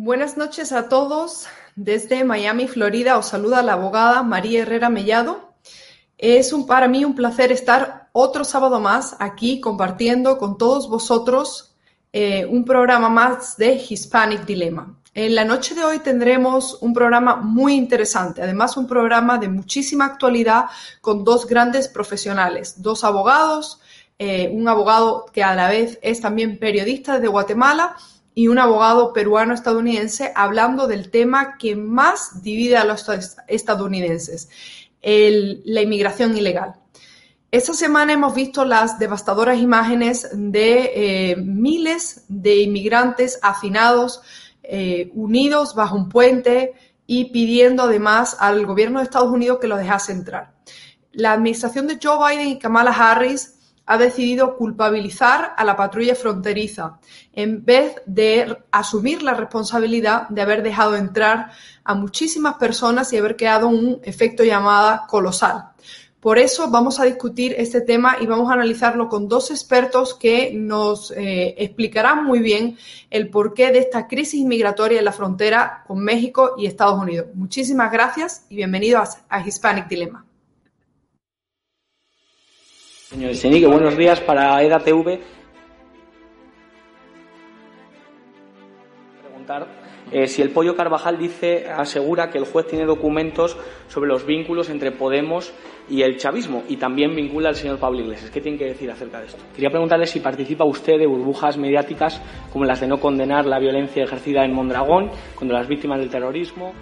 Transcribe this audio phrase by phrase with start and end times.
[0.00, 1.48] Buenas noches a todos.
[1.74, 5.54] Desde Miami, Florida, os saluda la abogada María Herrera Mellado.
[6.16, 11.74] Es para mí un placer estar otro sábado más aquí compartiendo con todos vosotros
[12.12, 14.94] eh, un programa más de Hispanic Dilemma.
[15.14, 20.04] En la noche de hoy tendremos un programa muy interesante, además un programa de muchísima
[20.04, 20.66] actualidad
[21.00, 23.80] con dos grandes profesionales, dos abogados,
[24.16, 27.96] eh, un abogado que a la vez es también periodista desde Guatemala
[28.38, 33.04] y un abogado peruano-estadounidense hablando del tema que más divide a los
[33.48, 34.48] estadounidenses,
[35.02, 36.76] la inmigración ilegal.
[37.50, 44.22] Esta semana hemos visto las devastadoras imágenes de eh, miles de inmigrantes hacinados
[44.62, 46.74] eh, unidos bajo un puente
[47.08, 50.52] y pidiendo además al gobierno de Estados Unidos que los dejase entrar.
[51.10, 53.57] La administración de Joe Biden y Kamala Harris
[53.90, 56.98] ha decidido culpabilizar a la patrulla fronteriza
[57.32, 61.52] en vez de asumir la responsabilidad de haber dejado entrar
[61.84, 65.70] a muchísimas personas y haber creado un efecto llamada colosal.
[66.20, 70.52] Por eso vamos a discutir este tema y vamos a analizarlo con dos expertos que
[70.52, 72.76] nos eh, explicarán muy bien
[73.08, 77.28] el porqué de esta crisis migratoria en la frontera con México y Estados Unidos.
[77.32, 80.27] Muchísimas gracias y bienvenidos a, Hispanic Dilemma.
[83.08, 85.18] Señor Senique, buenos días para EDATV.
[89.22, 89.66] Preguntar
[90.12, 93.56] eh, si el Pollo Carvajal dice, asegura que el juez tiene documentos
[93.88, 95.54] sobre los vínculos entre Podemos
[95.88, 98.30] y el chavismo y también vincula al señor Pablo Iglesias.
[98.30, 99.42] ¿Qué tiene que decir acerca de esto?
[99.54, 102.20] Quería preguntarle si participa usted de burbujas mediáticas
[102.52, 106.74] como las de no condenar la violencia ejercida en Mondragón contra las víctimas del terrorismo.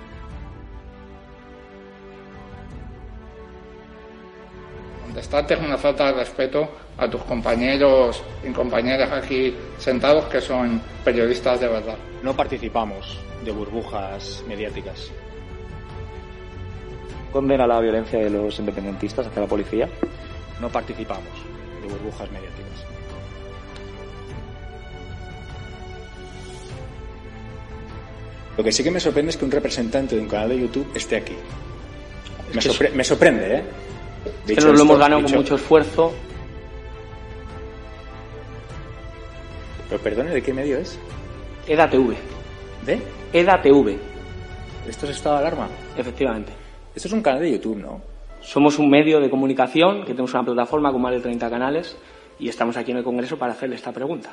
[5.16, 10.78] Contestarte es una falta de respeto a tus compañeros y compañeras aquí sentados que son
[11.02, 11.96] periodistas de verdad.
[12.22, 15.10] No participamos de burbujas mediáticas
[17.32, 19.86] condena la violencia de los independentistas hacia la policía?
[20.58, 21.28] No participamos
[21.82, 22.86] de burbujas mediáticas.
[28.56, 30.90] Lo que sí que me sorprende es que un representante de un canal de YouTube
[30.94, 31.36] esté aquí.
[32.94, 33.62] Me, sorprende, ¿eh?
[34.46, 36.12] Que nos lo hemos ganado con mucho esfuerzo.
[39.88, 40.98] Pero perdone, ¿de qué medio es?
[41.66, 42.14] EDATV.
[42.84, 43.00] ¿De?
[43.32, 43.96] EDATV.
[44.88, 45.68] ¿Esto es estado de alarma?
[45.96, 46.52] Efectivamente.
[46.94, 48.00] Esto es un canal de YouTube, ¿no?
[48.40, 51.96] Somos un medio de comunicación que tenemos una plataforma con más de 30 canales
[52.38, 54.32] y estamos aquí en el Congreso para hacerle esta pregunta.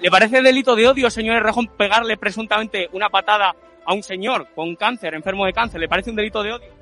[0.00, 3.54] ¿Le parece delito de odio, señor Rejón, pegarle presuntamente una patada
[3.88, 5.80] a un señor con cáncer, enfermo de cáncer?
[5.80, 6.77] ¿Le parece un delito de odio?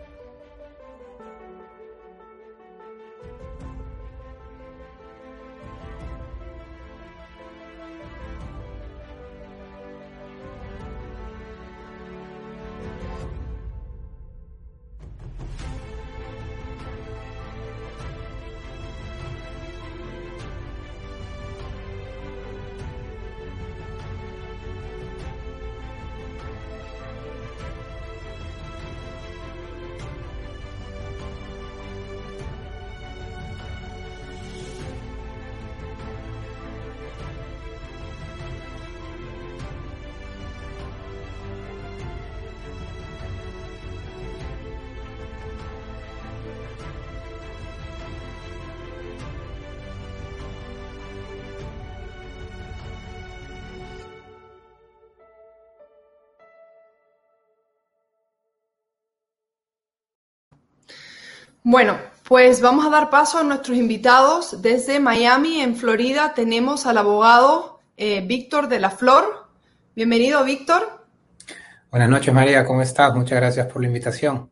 [61.68, 64.62] Bueno, pues vamos a dar paso a nuestros invitados.
[64.62, 69.48] Desde Miami, en Florida, tenemos al abogado eh, Víctor de la Flor.
[69.96, 71.04] Bienvenido, Víctor.
[71.90, 72.64] Buenas noches, María.
[72.64, 73.12] ¿Cómo estás?
[73.16, 74.48] Muchas gracias por la invitación.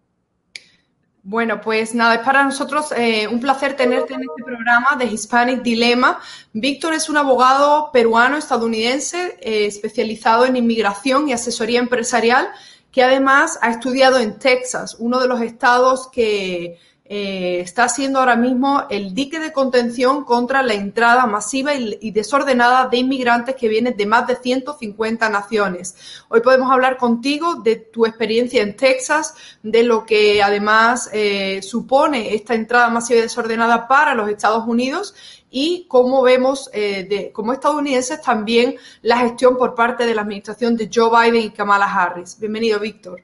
[1.22, 5.62] Bueno, pues nada, es para nosotros eh, un placer tenerte en este programa de Hispanic
[5.62, 6.18] Dilemma.
[6.52, 12.48] Víctor es un abogado peruano-estadounidense eh, especializado en inmigración y asesoría empresarial,
[12.90, 16.76] que además ha estudiado en Texas, uno de los estados que
[17.06, 22.88] eh, está siendo ahora mismo el dique de contención contra la entrada masiva y, desordenada
[22.88, 25.96] de inmigrantes que vienen de más de 150 naciones.
[26.28, 32.34] Hoy podemos hablar contigo de tu experiencia en Texas, de lo que además eh, supone
[32.34, 35.14] esta entrada masiva y desordenada para los Estados Unidos
[35.50, 40.90] y cómo vemos eh, como estadounidenses también la gestión por parte de la administración de
[40.92, 42.38] Joe Biden y Kamala Harris.
[42.40, 43.22] Bienvenido, Víctor.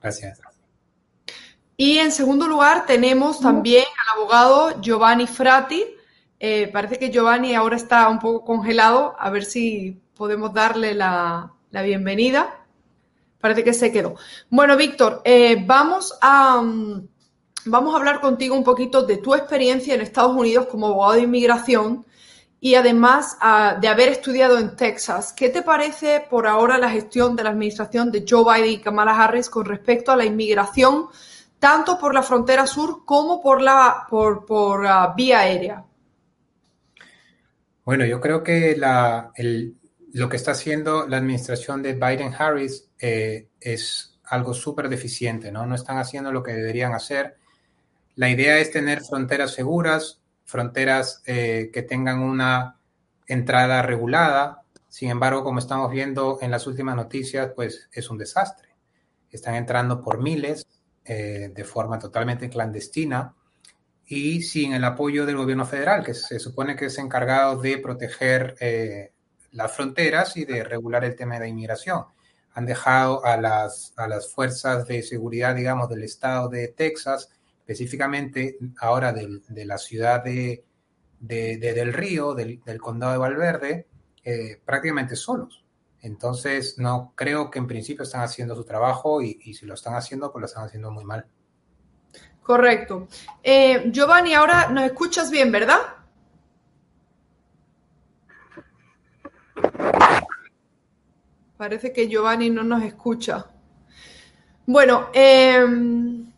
[0.00, 0.49] Gracias.
[1.80, 5.82] Y en segundo lugar tenemos también al abogado Giovanni Frati,
[6.38, 9.16] Eh, parece que Giovanni ahora está un poco congelado.
[9.18, 12.66] A ver si podemos darle la, bienvenida.
[13.40, 14.16] Parece que se quedó.
[14.50, 16.60] Bueno, Víctor, eh, vamos a...
[16.60, 17.08] Mm,
[17.64, 21.22] vamos a hablar contigo un poquito de tu experiencia en Estados Unidos como abogado de
[21.22, 22.04] inmigración
[22.60, 25.32] y además ah, de haber estudiado en Texas.
[25.32, 29.16] ¿Qué te parece por ahora la gestión de la administración de Joe Biden y Kamala
[29.16, 31.08] Harris con respecto a la inmigración,
[31.60, 35.84] tanto por la frontera sur como por la por, por ah, vía aérea?
[37.84, 38.76] Bueno, yo creo que
[40.12, 45.66] lo que está haciendo la administración de Biden-Harris eh, es algo súper deficiente, ¿no?
[45.66, 47.36] No están haciendo lo que deberían hacer.
[48.14, 52.78] La idea es tener fronteras seguras, fronteras eh, que tengan una
[53.26, 54.62] entrada regulada.
[54.88, 58.68] Sin embargo, como estamos viendo en las últimas noticias, pues es un desastre.
[59.30, 60.66] Están entrando por miles
[61.04, 63.34] eh, de forma totalmente clandestina
[64.06, 68.56] y sin el apoyo del gobierno federal, que se supone que es encargado de proteger
[68.60, 69.12] eh,
[69.52, 72.04] las fronteras y de regular el tema de inmigración.
[72.54, 77.30] Han dejado a las, a las fuerzas de seguridad, digamos, del estado de Texas,
[77.60, 80.64] específicamente ahora de la ciudad de,
[81.20, 83.86] Del Río, del, condado de Valverde,
[84.24, 85.59] eh, prácticamente solos.
[86.02, 90.32] Entonces, no creo que en principio están haciendo su trabajo y, si lo están haciendo,
[90.32, 91.26] pues lo están haciendo muy mal.
[92.42, 93.06] Correcto.
[93.42, 95.80] Eh, Giovanni, ahora nos escuchas bien, ¿verdad?
[101.56, 103.46] Parece que Giovanni no nos escucha.
[104.64, 106.32] Bueno, em,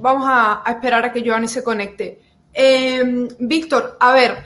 [0.00, 2.22] vamos a, esperar a que Giovanni se conecte.
[2.52, 4.44] Em, Víctor, a ver,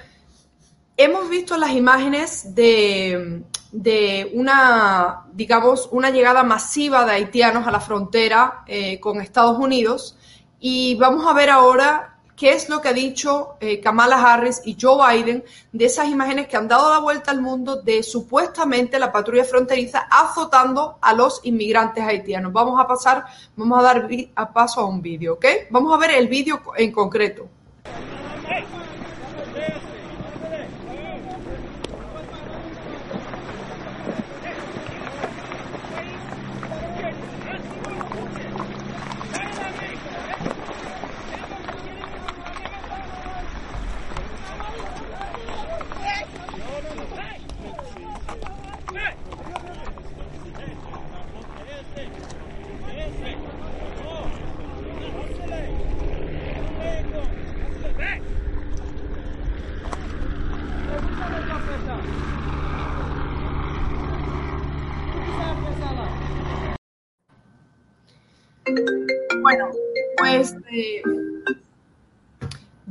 [0.96, 3.42] hemos visto las imágenes de,
[3.72, 10.16] de, una, digamos, una llegada masiva de haitianos a la frontera eh, con Estados Unidos
[10.60, 14.76] y vamos a ver ahora qué es lo que ha dicho eh, Kamala Harris y
[14.80, 19.10] Joe Biden de esas imágenes que han dado la vuelta al mundo de supuestamente la
[19.10, 22.52] patrulla fronteriza azotando a los inmigrantes haitianos.
[22.52, 23.24] Vamos a pasar,
[23.56, 24.08] vamos a dar
[24.52, 25.44] paso a un vídeo, ¿ok?
[25.70, 27.48] Vamos a ver el vídeo en concreto.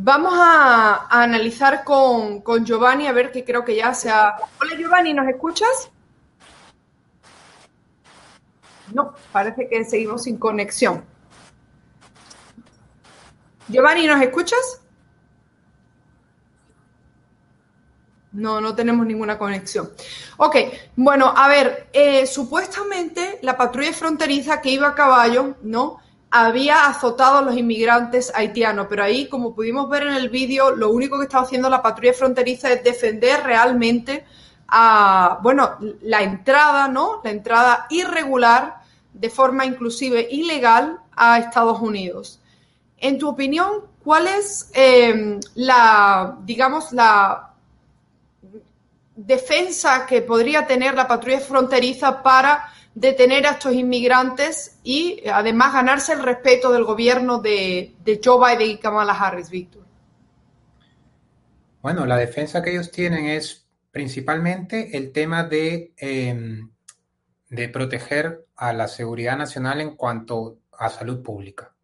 [0.07, 4.37] Vamos a, analizar con, Giovanni a ver que creo que ya se ha...
[4.61, 5.91] Hola Giovanni, ¿nos escuchas?
[8.93, 11.03] No, parece que seguimos sin conexión.
[13.67, 14.81] Giovanni, ¿nos escuchas?
[18.31, 19.91] No, no tenemos ninguna conexión.
[20.37, 20.55] Ok,
[20.95, 25.99] bueno, a ver, eh, supuestamente la patrulla fronteriza que iba a caballo, ¿no?
[26.29, 30.91] Había azotado a los inmigrantes haitianos, pero ahí, como pudimos ver en el vídeo, lo
[30.91, 34.25] único que estaba haciendo la patrulla fronteriza es defender realmente
[35.41, 37.21] bueno, la entrada, ¿no?
[37.23, 38.81] La entrada irregular,
[39.13, 42.39] de forma inclusive ilegal, a Estados Unidos.
[42.97, 47.53] En tu opinión, ¿cuál es eh, la, digamos, la
[49.15, 56.13] defensa que podría tener la patrulla fronteriza para detener a estos inmigrantes y además ganarse
[56.13, 59.85] el respeto del gobierno de, Joe Biden y Kamala Harris, Víctor?
[61.83, 66.71] Bueno, la defensa que ellos tienen es principalmente el tema de, em,
[67.49, 71.75] de proteger a la seguridad nacional en cuanto a salud pública.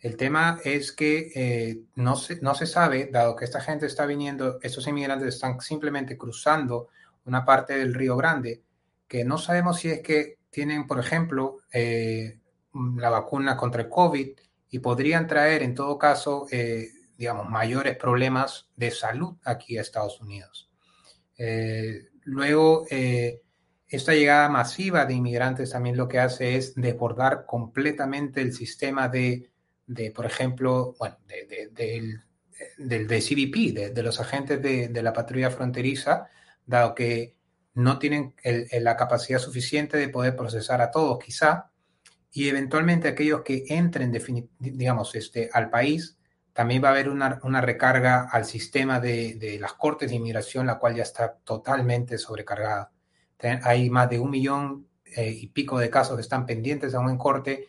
[0.00, 4.04] El tema es que eh, no, se, no se sabe, dado que esta gente está
[4.04, 6.88] viniendo, estos inmigrantes están simplemente cruzando
[7.24, 8.62] una parte del Río Grande,
[9.08, 12.38] que no sabemos si es que tienen, por ejemplo, eh,
[12.96, 14.28] la vacuna contra el COVID
[14.70, 20.20] y podrían traer, en todo caso, eh, digamos, mayores problemas de salud aquí a Estados
[20.20, 20.70] Unidos.
[21.38, 22.86] Eh, luego,
[23.88, 29.50] esta llegada masiva de inmigrantes también lo que hace es desbordar completamente el sistema de,
[30.14, 32.20] por ejemplo, bueno, del,
[32.76, 36.28] del de CBP, de, los agentes de la patrulla fronteriza,
[36.66, 37.36] dado que
[37.74, 41.70] no tienen la capacidad suficiente de poder procesar a todos, quizá,
[42.32, 44.12] y eventualmente aquellos que entren,
[44.58, 46.18] digamos, este, al país
[46.52, 50.66] también va a haber una, una recarga al sistema de, de, las cortes de inmigración,
[50.66, 52.90] la cual ya está totalmente sobrecargada.
[53.62, 57.18] Hay más de un millón eh, y pico de casos que están pendientes aún en
[57.18, 57.66] corte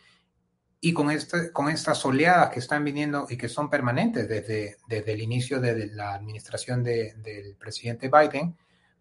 [0.80, 5.14] y con, este, con estas oleadas que están viniendo y que son permanentes desde, desde
[5.14, 8.56] el inicio de la administración de, del presidente Biden,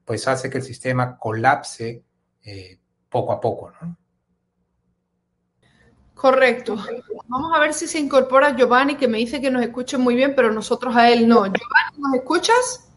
[0.04, 2.04] pues hace que el sistema colapse
[2.44, 2.78] eh,
[3.08, 3.96] poco a poco, ¿no?
[6.14, 6.76] Correcto.
[7.26, 10.34] Vamos a ver si se incorpora Giovanni, que me dice que nos escuche muy bien,
[10.36, 11.46] pero nosotros a él no.
[11.46, 12.91] Giovanni, ¿nos escuchas?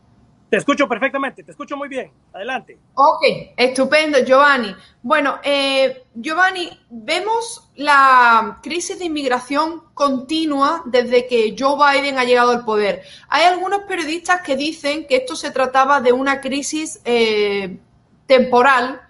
[0.50, 2.12] Te escucho perfectamente, te escucho muy bien.
[2.32, 2.78] Adelante.
[2.94, 3.24] Ok,
[3.58, 4.76] estupendo, Giovanni.
[5.02, 12.52] Bueno, eh, Giovanni, vemos la crisis de inmigración continua desde que Joe Biden ha llegado
[12.52, 13.02] al poder.
[13.30, 17.80] Hay algunos periodistas que dicen que esto se trataba de una crisis eh,
[18.28, 19.02] temporal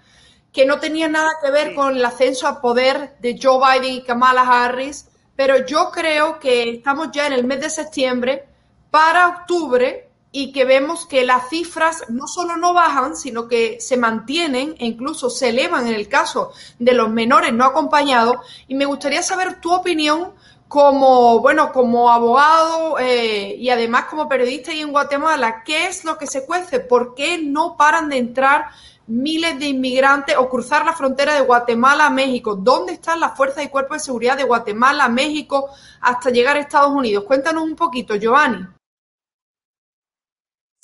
[0.53, 4.03] que no tenía nada que ver con el ascenso al poder de Joe Biden y
[4.03, 8.45] Kamala Harris, pero yo creo que estamos ya en el mes de septiembre
[8.89, 10.04] para octubre
[10.35, 14.85] y que vemos que las cifras no solo no bajan, sino que se mantienen e
[14.85, 18.35] incluso se elevan en el caso de los menores no acompañados.
[18.67, 20.33] Y me gustaría saber tu opinión
[20.67, 26.17] como, bueno, como abogado eh, y además como periodista y en Guatemala, ¿qué es lo
[26.17, 26.81] que se cuece?
[26.81, 28.65] ¿Por qué no paran de entrar
[29.07, 32.55] miles de inmigrantes o cruzar la frontera de Guatemala a México.
[32.55, 35.69] ¿Dónde están las fuerzas y cuerpos de seguridad de Guatemala a México
[36.01, 37.23] hasta llegar a Estados Unidos?
[37.23, 38.65] Cuéntanos un poquito, Giovanni.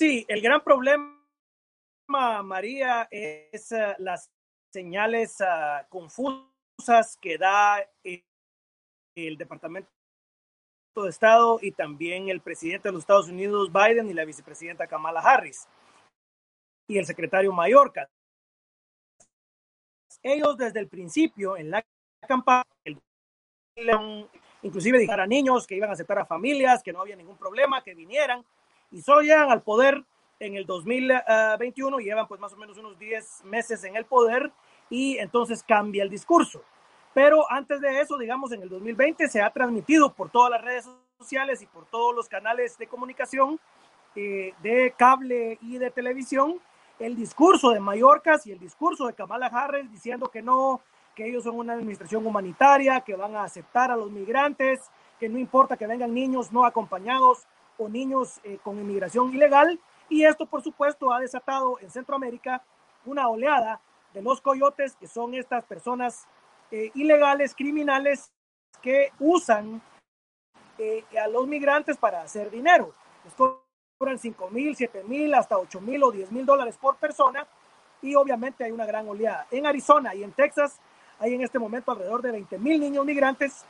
[0.02, 1.14] Sí, el gran problema,
[2.42, 4.32] María, es uh, las
[4.74, 8.24] señales uh, confusas que da el,
[9.14, 9.88] el Departamento
[10.96, 15.20] de Estado y también el presidente de los Estados Unidos, Biden, y la vicepresidenta Kamala
[15.20, 15.68] Harris
[16.88, 18.10] y el secretario Mallorca.
[20.20, 21.86] Ellos desde el principio en la
[22.26, 22.64] campaña,
[24.62, 27.84] inclusive dijeron a niños que iban a aceptar a familias, que no había ningún problema,
[27.84, 28.44] que vinieran,
[28.92, 30.04] y solo al poder
[30.38, 34.52] en el 2021, llevan pues más o menos unos 10 meses en el poder,
[34.90, 36.62] y entonces cambia el discurso.
[37.14, 40.88] Pero antes de eso, digamos, en el 2020 se ha transmitido por todas las redes
[41.18, 43.58] sociales y por todos los canales de comunicación
[44.14, 46.60] eh, de cable y de televisión
[46.98, 50.80] el discurso de Mallorca y el discurso de Kamala Harris diciendo que no,
[51.14, 54.80] que ellos son una administración humanitaria, que van a aceptar a los migrantes,
[55.18, 57.46] que no importa que vengan niños no acompañados
[57.82, 59.78] o niños eh, con inmigración ilegal.
[60.08, 62.62] Y esto, por supuesto, ha desatado en Centroamérica
[63.04, 63.80] una oleada
[64.12, 66.26] de los coyotes, que son estas personas
[66.70, 68.30] eh, ilegales, criminales,
[68.80, 69.80] que usan
[70.78, 72.92] eh, a los migrantes para hacer dinero
[74.02, 77.46] cobran 5 mil, 7 mil, hasta 8 mil o 10 mil dólares por persona
[78.02, 79.46] y obviamente hay una gran oleada.
[79.52, 80.80] En Arizona y en Texas
[81.20, 83.64] hay en este momento alrededor de 20 mil niños migrantes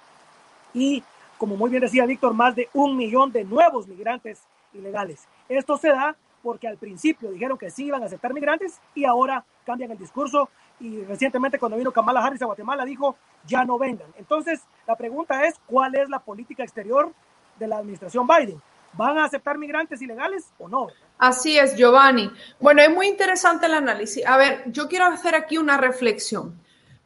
[0.72, 1.04] y,
[1.42, 4.44] como muy bien decía Víctor, más de un millón de nuevos migrantes
[4.74, 5.26] ilegales.
[5.48, 9.44] Esto se da porque al principio dijeron que sí iban a aceptar migrantes y ahora
[9.66, 14.06] cambian el discurso y recientemente cuando vino Kamala Harris a Guatemala dijo ya no vengan.
[14.18, 17.12] Entonces la pregunta es cuál es la política exterior
[17.58, 18.62] de la administración Biden.
[18.92, 20.86] ¿Van a aceptar migrantes ilegales o no?
[21.18, 22.30] Así es, Giovanni.
[22.60, 24.24] Bueno, es muy interesante el análisis.
[24.24, 26.62] A ver, yo quiero hacer aquí una reflexión.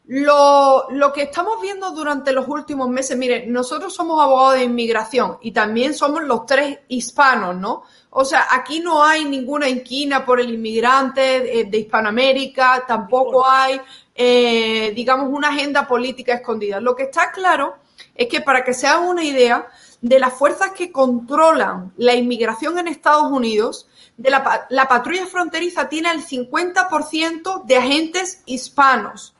[0.09, 5.37] Lo, lo, que estamos viendo durante los últimos meses, mire, nosotros somos abogados de inmigración
[5.41, 7.83] y también somos los tres hispanos, ¿no?
[8.11, 13.81] O sea, aquí no hay ninguna inquina por el inmigrante de, Hispanoamérica, tampoco hay,
[14.15, 16.79] eh, digamos, una agenda política escondida.
[16.79, 17.75] Lo que está claro
[18.15, 19.67] es que para que se hagan una idea,
[19.99, 25.89] de las fuerzas que controlan la inmigración en Estados Unidos, de la, la patrulla fronteriza
[25.89, 29.33] tiene el 50% de agentes hispanos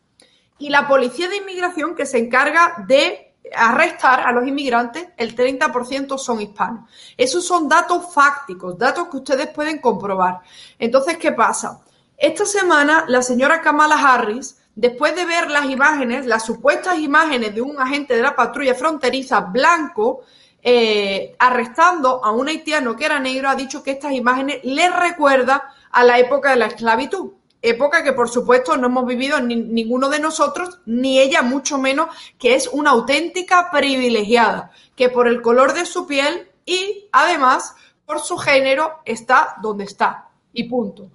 [0.59, 6.17] y la policía de inmigración que se encarga de arrestar a los inmigrantes, el 30%
[6.17, 6.89] son hispanos.
[7.15, 10.41] Esos son datos fácticos, datos que ustedes pueden comprobar.
[10.77, 11.81] Entonces, ¿qué pasa?
[12.17, 17.61] Esta semana la señora Kamala Harris, después de ver las imágenes, las supuestas imágenes de
[17.61, 20.21] un agente de la patrulla fronteriza blanco
[20.61, 25.61] eh, arrestando a un haitiano que era negro, ha dicho que estas imágenes le recuerdan
[25.91, 27.31] a la época de la esclavitud.
[27.61, 32.09] Época que, por supuesto, no hemos vivido ni, ninguno de nosotros, ni ella, mucho menos,
[32.37, 38.19] que es una auténtica privilegiada, que por el color de su piel y, además, por
[38.19, 40.29] su género, está donde está.
[40.53, 41.11] Y punto.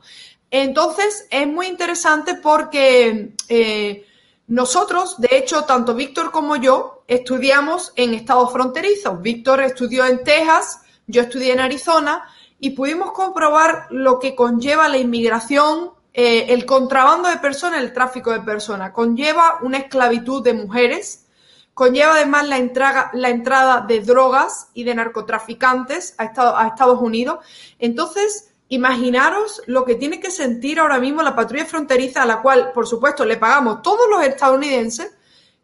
[0.50, 4.06] Entonces, es muy interesante porque eh,
[4.46, 9.22] nosotros, de hecho, tanto Víctor como yo estudiamos en estados fronterizos.
[9.22, 12.24] Víctor estudió en Texas, yo estudié en Arizona
[12.60, 18.32] y pudimos comprobar lo que conlleva la inmigración, eh, el contrabando de personas, el tráfico
[18.32, 18.92] de personas.
[18.92, 21.26] Conlleva una esclavitud de mujeres,
[21.74, 27.38] conlleva además la la entrada de drogas y de narcotraficantes a Estados, a Estados Unidos.
[27.78, 32.72] Entonces, imaginaros lo que tiene que sentir ahora mismo la patrulla fronteriza, a la cual,
[32.72, 35.14] por supuesto, le pagamos todos los estadounidenses,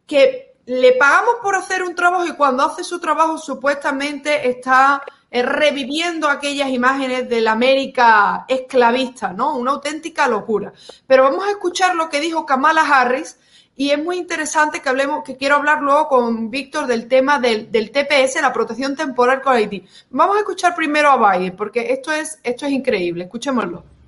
[0.05, 5.01] que le pagamos por hacer un trabajo y cuando hace su trabajo supuestamente está
[5.31, 9.55] reviviendo aquellas imágenes de la América esclavista, ¿no?
[9.55, 10.73] Una auténtica locura.
[11.07, 13.37] Pero vamos a escuchar lo que dijo Kamala Harris
[13.75, 17.71] y es muy interesante que hablemos, que quiero hablar luego con Víctor del tema del,
[17.71, 19.85] del, TPS, la protección temporal con Haití.
[20.09, 23.23] Vamos a escuchar primero a Biden, porque esto es, esto es increíble.
[23.23, 23.98] Escuchémoslo.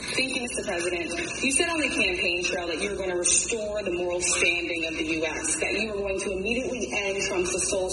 [0.00, 0.64] Thank you, Mr.
[0.64, 1.12] President.
[1.44, 4.86] You said on the campaign trail that you were going to restore the moral standing
[4.86, 7.92] of the U.S., that you were going to immediately end Trump's assault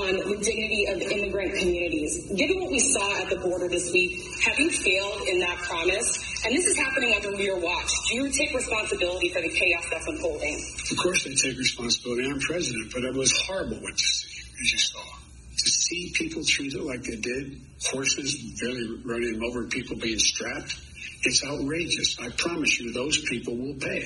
[0.00, 2.32] on the dignity of immigrant communities.
[2.34, 6.42] Given what we saw at the border this week, have you failed in that promise?
[6.44, 7.90] And this is happening under your watch.
[8.08, 10.56] Do you take responsibility for the chaos that's unfolding?
[10.90, 12.28] Of course I take responsibility.
[12.28, 15.21] I'm president, but it was horrible what you see, as you saw.
[15.62, 20.74] To see people treated like they did, horses barely running over, people being strapped,
[21.22, 22.18] it's outrageous.
[22.20, 24.02] I promise you those people will pay.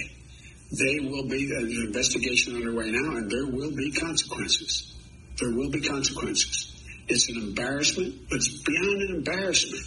[0.79, 4.95] They will be an investigation underway now, and there will be consequences.
[5.41, 6.77] There will be consequences.
[7.09, 9.83] It's an embarrassment, but it's beyond an embarrassment.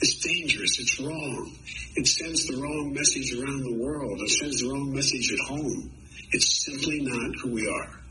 [0.00, 0.80] It's dangerous.
[0.80, 1.54] It's wrong.
[1.94, 4.20] It sends the wrong message around the world.
[4.22, 5.92] It sends the wrong message at home.
[6.32, 8.01] It's simply not who we are.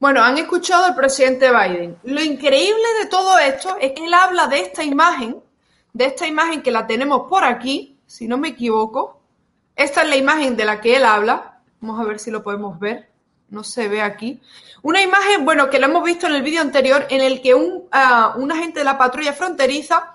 [0.00, 1.98] Bueno, han escuchado al presidente Biden.
[2.04, 5.42] Lo increíble de todo esto es que él habla de esta imagen,
[5.92, 9.20] de esta imagen que la tenemos por aquí, si no me equivoco.
[9.74, 11.60] Esta es la imagen de la que él habla.
[11.80, 13.08] Vamos a ver si lo podemos ver.
[13.50, 14.40] No se ve aquí.
[14.82, 17.88] Una imagen, bueno, que lo hemos visto en el vídeo anterior, en el que un,
[17.92, 20.14] uh, un agente de la patrulla fronteriza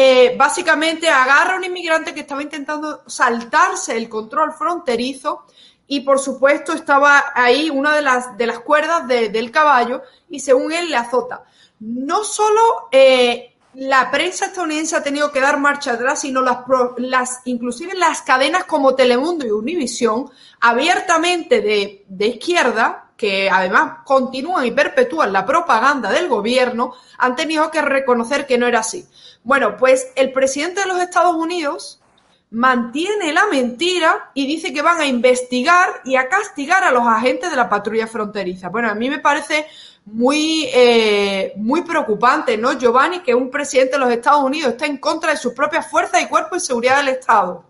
[0.00, 5.44] eh, básicamente agarra a un inmigrante que estaba intentando saltarse el control fronterizo
[5.88, 10.38] y por supuesto estaba ahí una de las, de las cuerdas de, del caballo y
[10.40, 11.44] según él le azota.
[11.80, 16.58] No solo eh, la prensa estadounidense ha tenido que dar marcha atrás, sino las,
[16.98, 24.66] las inclusive las cadenas como Telemundo y Univisión, abiertamente de, de izquierda, que además continúan
[24.66, 29.06] y perpetúan la propaganda del gobierno, han tenido que reconocer que no era así.
[29.42, 32.00] Bueno, pues el presidente de los Estados Unidos
[32.50, 37.50] mantiene la mentira y dice que van a investigar y a castigar a los agentes
[37.50, 38.68] de la patrulla fronteriza.
[38.68, 39.66] Bueno, a mí me parece
[40.06, 43.20] muy, eh, muy preocupante, ¿no, Giovanni?
[43.20, 46.28] Que un presidente de los Estados Unidos está en contra de sus propias fuerzas y
[46.28, 47.64] cuerpos de seguridad del Estado.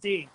[0.00, 0.28] Sí,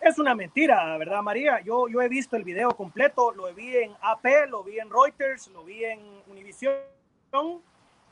[0.00, 1.60] es una mentira, ¿verdad, María?
[1.60, 5.48] Yo, yo he visto el video completo, lo vi en AP, lo vi en Reuters,
[5.48, 6.74] lo vi en Univision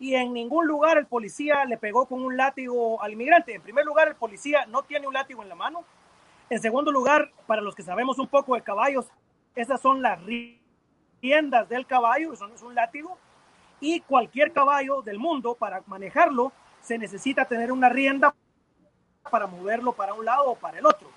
[0.05, 3.55] y en ningún lugar el policía le pegó con un látigo al inmigrante.
[3.55, 5.83] En primer lugar, el policía no tiene un látigo en la mano.
[6.51, 9.07] En segundo lugar, para los que sabemos un poco de caballos,
[9.55, 10.21] esas son las
[11.23, 13.17] riendas del caballo, eso no es un látigo.
[13.81, 18.35] Y cualquier caballo del mundo, para manejarlo, se necesita tener una rienda
[19.31, 21.09] para moverlo para un lado o para el otro.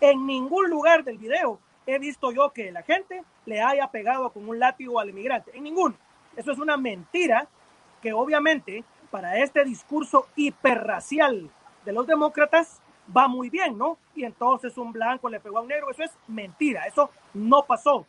[0.00, 4.48] En ningún lugar del video he visto yo que la gente le haya pegado con
[4.48, 5.50] un látigo al inmigrante.
[5.52, 5.96] En ninguno.
[6.36, 7.48] Eso es una mentira
[8.02, 11.50] que obviamente para este discurso hiperracial
[11.84, 12.80] de los demócratas
[13.16, 13.98] va muy bien, ¿no?
[14.14, 18.06] Y entonces un blanco le pegó a un negro, eso es mentira, eso no pasó.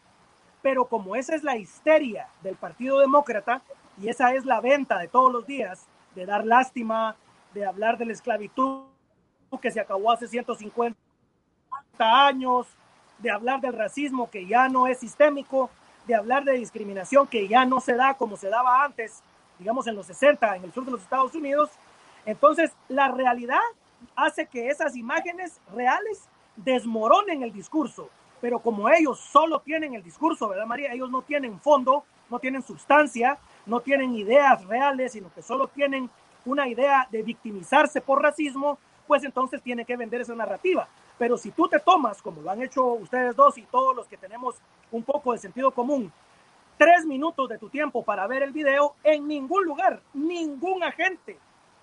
[0.62, 3.62] Pero como esa es la histeria del Partido Demócrata
[4.02, 7.16] y esa es la venta de todos los días, de dar lástima,
[7.54, 8.86] de hablar de la esclavitud
[9.62, 10.98] que se acabó hace 150
[12.00, 12.68] años,
[13.20, 15.70] de hablar del racismo que ya no es sistémico,
[16.06, 19.22] de hablar de discriminación que ya no se da como se daba antes,
[19.60, 21.70] digamos en los 60 en el sur de los Estados Unidos.
[22.26, 23.62] Entonces, la realidad
[24.16, 28.10] hace que esas imágenes reales desmoronen el discurso,
[28.42, 30.94] pero como ellos solo tienen el discurso, ¿verdad, María?
[30.94, 36.10] Ellos no tienen fondo, no tienen sustancia, no tienen ideas reales, sino que solo tienen
[36.46, 40.88] una idea de victimizarse por racismo, pues entonces tiene que vender esa narrativa.
[41.18, 44.18] Pero si tú te tomas, como lo han hecho ustedes dos y todos los que
[44.18, 44.56] tenemos
[44.92, 46.12] un poco de sentido común,
[46.78, 51.38] tres minutos de tu tiempo para ver el video, en ningún lugar, ningún agente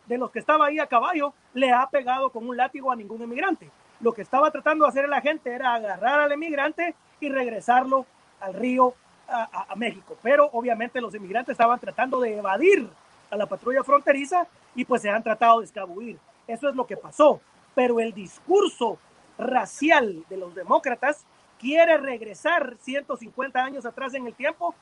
[0.07, 3.23] de los que estaba ahí a caballo le ha pegado con un látigo a ningún
[3.23, 3.71] inmigrante.
[4.01, 8.07] Lo que estaba tratando de hacer el agente era agarrar al inmigrante y regresarlo
[8.41, 8.95] al río,
[9.29, 10.17] a, a México.
[10.23, 12.89] Pero obviamente los inmigrantes estaban tratando de evadir
[13.31, 16.19] a la patrulla fronteriza y pues se han tratado de escabullir.
[16.47, 17.41] Eso es lo que pasó.
[17.75, 18.99] Pero el discurso
[19.39, 21.25] racial de los demócratas
[21.65, 24.75] quiere regresar 150 años atrás en el tiempo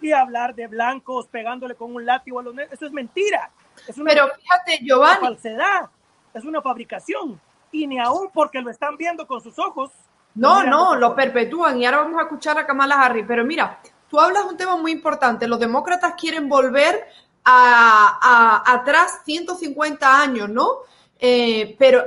[0.00, 2.74] y hablar de blancos pegándole con un látigo a los negros.
[2.74, 3.50] Eso es mentira.
[3.86, 5.20] Es una Pero fíjate, Giovanni.
[5.20, 5.88] falsedad.
[6.34, 7.40] Es una fabricación.
[7.70, 9.90] y ni aún porque lo están viendo con sus ojos.
[10.34, 13.24] No, no, lo perpetúan y ahora vamos a escuchar a Kamala Harris.
[13.28, 15.46] Pero mira, tú hablas de un tema muy importante.
[15.46, 17.06] Los demócratas quieren volver
[17.44, 18.18] a,
[18.66, 20.78] a atrás 150 años, ¿no?
[21.20, 22.04] Eh, pero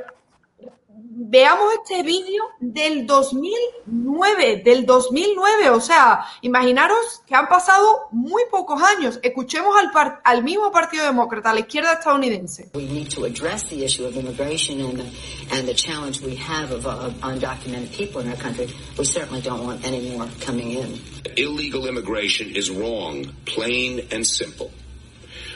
[1.19, 8.82] veamos este vídeo del 2009, del 2009, o sea, imaginaros que han pasado muy pocos
[8.82, 9.19] años.
[9.23, 12.69] Escuchemos al, par al mismo Partido Demócrata, a la izquierda estadounidense.
[12.75, 16.71] We need to address the issue of immigration and the, and the challenge we have
[16.71, 18.67] of uh, undocumented people in our country.
[18.97, 20.99] We certainly don't want any more coming in.
[21.36, 24.71] Illegal immigration is wrong, plain and simple.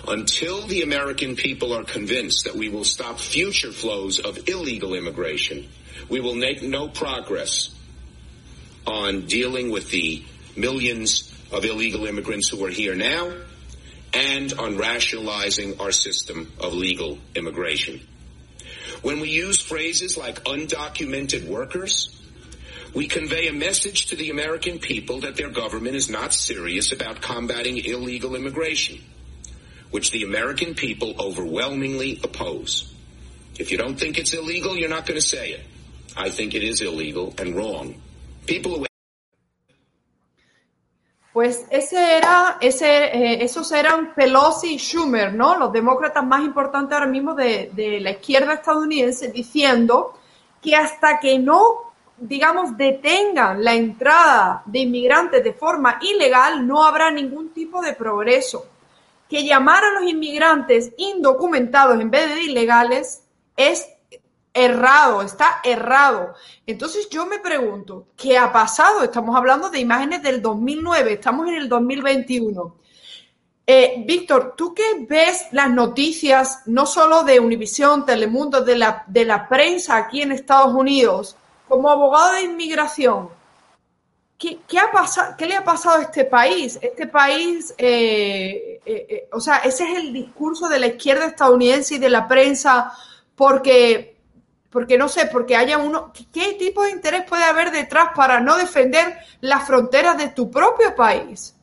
[0.07, 5.69] Until the American people are convinced that we will stop future flows of illegal immigration,
[6.09, 7.69] we will make no progress
[8.87, 10.23] on dealing with the
[10.55, 13.31] millions of illegal immigrants who are here now
[14.13, 18.01] and on rationalizing our system of legal immigration.
[19.03, 22.17] When we use phrases like undocumented workers,
[22.93, 27.21] we convey a message to the American people that their government is not serious about
[27.21, 28.99] combating illegal immigration
[29.91, 32.93] which the American people overwhelmingly oppose.
[33.59, 35.61] If you don't think it's illegal, you're not going to say it.
[36.17, 38.01] I think it is illegal and wrong.
[38.47, 38.85] People who
[41.33, 45.57] Pues ese era, ese, eh, esos eran Pelosi y Schumer, ¿no?
[45.57, 50.19] Los demócratas más importantes ahora mismo de, de la izquierda estadounidense diciendo
[50.61, 57.09] que hasta que no, digamos, detengan la entrada de inmigrantes de forma ilegal, no habrá
[57.09, 58.70] ningún tipo de progreso
[59.31, 63.23] que llamar a los inmigrantes indocumentados en vez de ilegales
[63.55, 63.87] es
[64.53, 66.33] errado, está errado.
[66.67, 69.05] Entonces yo me pregunto, ¿qué ha pasado?
[69.05, 72.75] Estamos hablando de imágenes del 2009, estamos en el 2021.
[73.65, 79.23] Eh, Víctor, tú qué ves las noticias, no solo de Univisión, Telemundo, de la, de
[79.23, 81.37] la prensa aquí en Estados Unidos,
[81.69, 83.29] como abogado de inmigración,
[84.41, 86.79] ¿Qué, ha pasado, ¿Qué le ha pasado a este país?
[86.81, 91.95] Este país, eh, eh, eh, o sea, ese es el discurso de la izquierda estadounidense
[91.95, 92.91] y de la prensa,
[93.35, 94.17] porque,
[94.69, 98.57] porque no sé, porque haya uno, ¿qué tipo de interés puede haber detrás para no
[98.57, 101.55] defender las fronteras de tu propio país?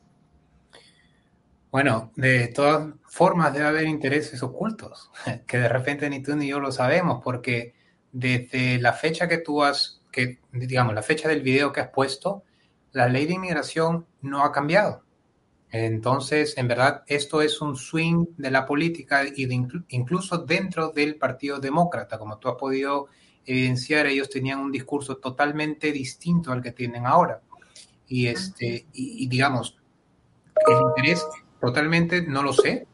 [1.71, 5.11] Bueno, de todas formas debe haber intereses ocultos,
[5.47, 7.75] que de repente ni tú ni yo lo sabemos, porque
[8.11, 12.43] desde la fecha que tú has, que digamos, la fecha del video que has puesto,
[12.93, 15.03] la ley de inmigración no ha cambiado.
[15.71, 21.15] Entonces, en verdad, esto es un swing de la política y de incluso dentro del
[21.15, 23.07] Partido Demócrata, como tú has podido
[23.45, 27.41] evidenciar, ellos tenían un discurso totalmente distinto al que tienen ahora.
[28.07, 29.77] Y este, y, digamos,
[30.67, 31.25] el interés
[31.61, 32.87] totalmente no lo sé,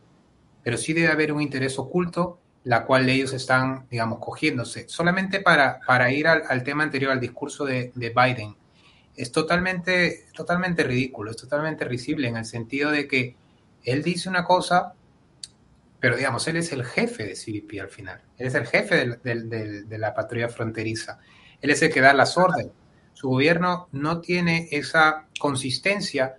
[0.62, 4.90] pero sí debe haber un interés oculto, la cual ellos están, digamos, cogiéndose.
[4.90, 8.56] Solamente para, para ir al, tema anterior, al discurso de, de Biden
[9.16, 13.36] es totalmente, totalmente ridículo, es totalmente risible en el sentido de que
[13.84, 14.94] él dice una cosa,
[16.00, 19.98] pero digamos, él es el jefe de CBP al final, él es el jefe de
[19.98, 21.20] la patrulla fronteriza,
[21.62, 22.72] él es el que da las órdenes.
[23.14, 26.36] Su gobierno no tiene esa consistencia.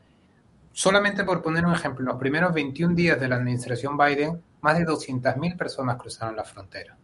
[0.72, 4.78] Solamente por poner un ejemplo, en los primeros 21 días de la administración Biden, más
[4.78, 6.96] de 200.000 personas cruzaron la frontera.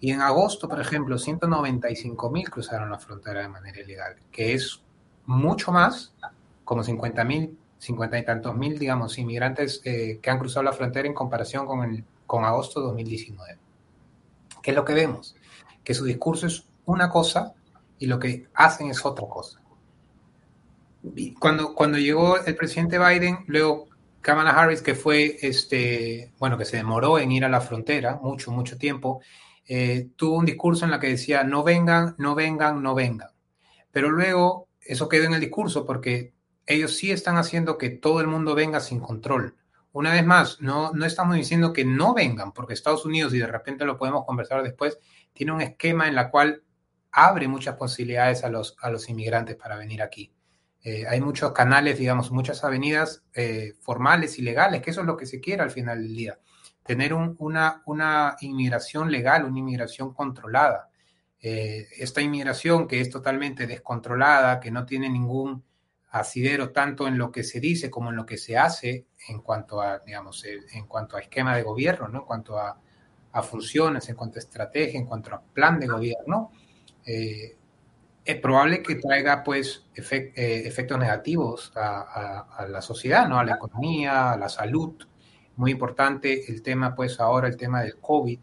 [0.00, 4.82] Y en agosto, por ejemplo, 195 mil cruzaron la frontera de manera ilegal, que es
[5.26, 6.14] mucho más,
[6.64, 11.14] como 50 mil, 50 y tantos mil, digamos, inmigrantes que han cruzado la frontera en
[11.14, 13.58] comparación con, el, con agosto de 2019.
[14.62, 15.34] ¿Qué es lo que vemos?
[15.82, 17.54] Que su discurso es una cosa
[17.98, 19.60] y lo que hacen es otra cosa.
[21.40, 23.88] Cuando, cuando llegó el presidente Biden, luego
[24.20, 28.50] Kamala Harris, que fue, este, bueno, que se demoró en ir a la frontera mucho,
[28.50, 29.20] mucho tiempo,
[29.70, 33.28] eh, tuvo un discurso en la que decía, no vengan, no vengan, no vengan.
[33.92, 36.32] Pero luego eso quedó en el discurso porque
[36.66, 39.56] ellos sí están haciendo que todo el mundo venga sin control.
[39.92, 43.46] Una vez más, no, no estamos diciendo que no vengan, porque Estados Unidos, y de
[43.46, 44.98] repente lo podemos conversar después,
[45.34, 46.62] tiene un esquema en la cual
[47.10, 50.32] abre muchas posibilidades a los, a los inmigrantes para venir aquí.
[50.82, 55.16] Eh, hay muchos canales, digamos, muchas avenidas eh, formales y legales, que eso es lo
[55.16, 56.38] que se quiere al final del día
[56.88, 60.88] tener una, una inmigración legal, una inmigración controlada.
[61.38, 65.62] Eh, esta inmigración que es totalmente descontrolada, que no tiene ningún
[66.12, 69.82] asidero tanto en lo que se dice como en lo que se hace en cuanto
[69.82, 72.20] a, digamos, eh, en cuanto a esquema de gobierno, ¿no?
[72.20, 72.80] en cuanto a,
[73.42, 76.50] funciones, en cuanto a estrategia, en cuanto a plan de gobierno,
[77.04, 77.54] eh,
[78.24, 83.38] es probable que traiga pues efectos negativos a, a, la sociedad, ¿no?
[83.38, 84.96] a la economía, a la salud,
[85.58, 88.38] muy importante el tema, pues ahora el tema del COVID,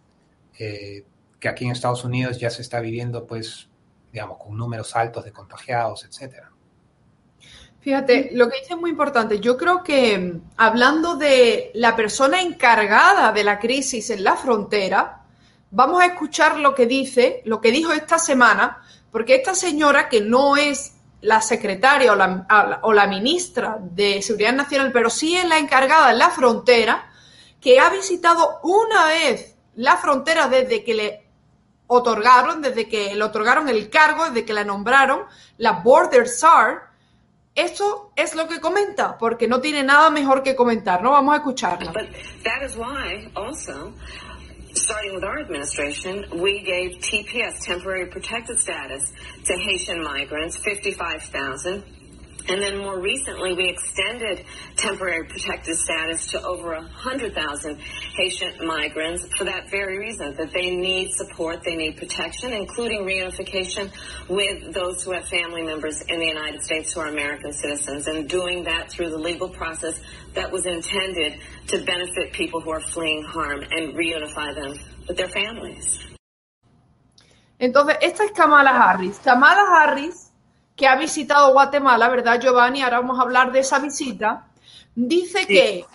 [0.60, 1.04] eh,
[1.40, 3.70] que aquí en Estados Unidos ya se está viviendo, pues,
[4.12, 6.52] digamos, con números altos de contagiados, etcétera.
[7.80, 9.40] Fíjate, lo que dice es muy importante.
[9.40, 15.24] Yo creo que hablando de la persona encargada de la crisis en la frontera,
[15.72, 20.20] vamos a escuchar lo que dice, lo que dijo esta semana, porque esta señora que
[20.20, 20.95] no es
[21.26, 26.12] la secretaria o la, o la ministra de Seguridad Nacional, pero sí es la encargada
[26.12, 27.12] en la frontera,
[27.60, 31.28] que ha visitado una vez la frontera desde que le
[31.88, 35.22] otorgaron, desde que le otorgaron el cargo, desde que la nombraron,
[35.58, 36.92] la Border SAR.
[37.56, 41.12] Eso es lo que comenta, porque no tiene nada mejor que comentar, ¿no?
[41.12, 41.92] Vamos a escucharla.
[44.78, 49.12] Starting with our administration, we gave TPS, temporary protected status,
[49.46, 51.84] to Haitian migrants, 55,000.
[52.48, 57.80] And then more recently, we extended temporary protected status to over 100,000
[58.16, 63.92] Haitian migrants for that very reason, that they need support, they need protection, including reunification
[64.30, 68.30] with those who have family members in the United States who are American citizens, and
[68.30, 70.00] doing that through the legal process
[70.34, 74.78] that was intended to benefit people who are fleeing harm and reunify them
[75.08, 76.00] with their families.
[77.60, 79.18] Entonces, esta es Kamala Harris.
[79.20, 80.25] Kamala Harris
[80.76, 82.82] que ha visitado Guatemala, ¿verdad, Giovanni?
[82.82, 84.48] Ahora vamos a hablar de esa visita.
[84.94, 85.86] Dice que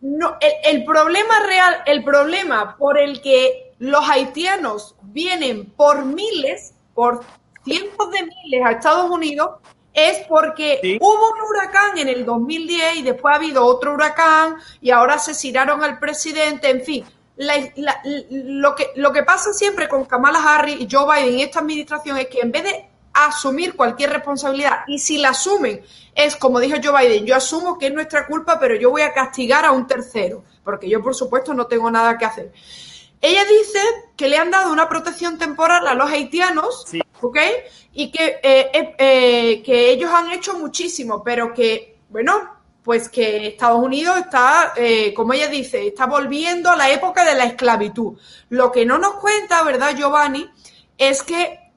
[0.00, 7.24] no, el, problema real, el problema por el que los haitianos vienen por miles, por
[7.64, 9.58] cientos de miles a Estados Unidos,
[9.92, 14.90] es porque hubo un huracán en el 2010 y después ha habido otro huracán y
[14.90, 17.04] ahora asesinaron al presidente, en fin.
[17.36, 22.18] lo, que, lo que pasa siempre con Kamala Harris y Joe Biden en esta administración
[22.18, 24.80] es que en vez de asumir cualquier responsabilidad.
[24.86, 25.82] Y si la asumen,
[26.14, 29.12] es como dijo Joe Biden, yo asumo que es nuestra culpa, pero yo voy a
[29.12, 32.52] castigar a un tercero, porque yo, por supuesto, no tengo nada que hacer.
[33.20, 33.78] Ella dice
[34.16, 36.86] que le han dado una protección temporal a los haitianos,
[37.20, 37.38] ¿ok?
[37.92, 43.48] Y que, eh, eh, eh, que ellos han hecho muchísimo, pero que, bueno, pues que
[43.48, 44.72] Estados Unidos está,
[45.14, 48.18] como ella dice, está volviendo a la época de la esclavitud.
[48.48, 50.50] Lo que no nos cuenta, ¿verdad, Giovanni?
[50.96, 51.69] Es que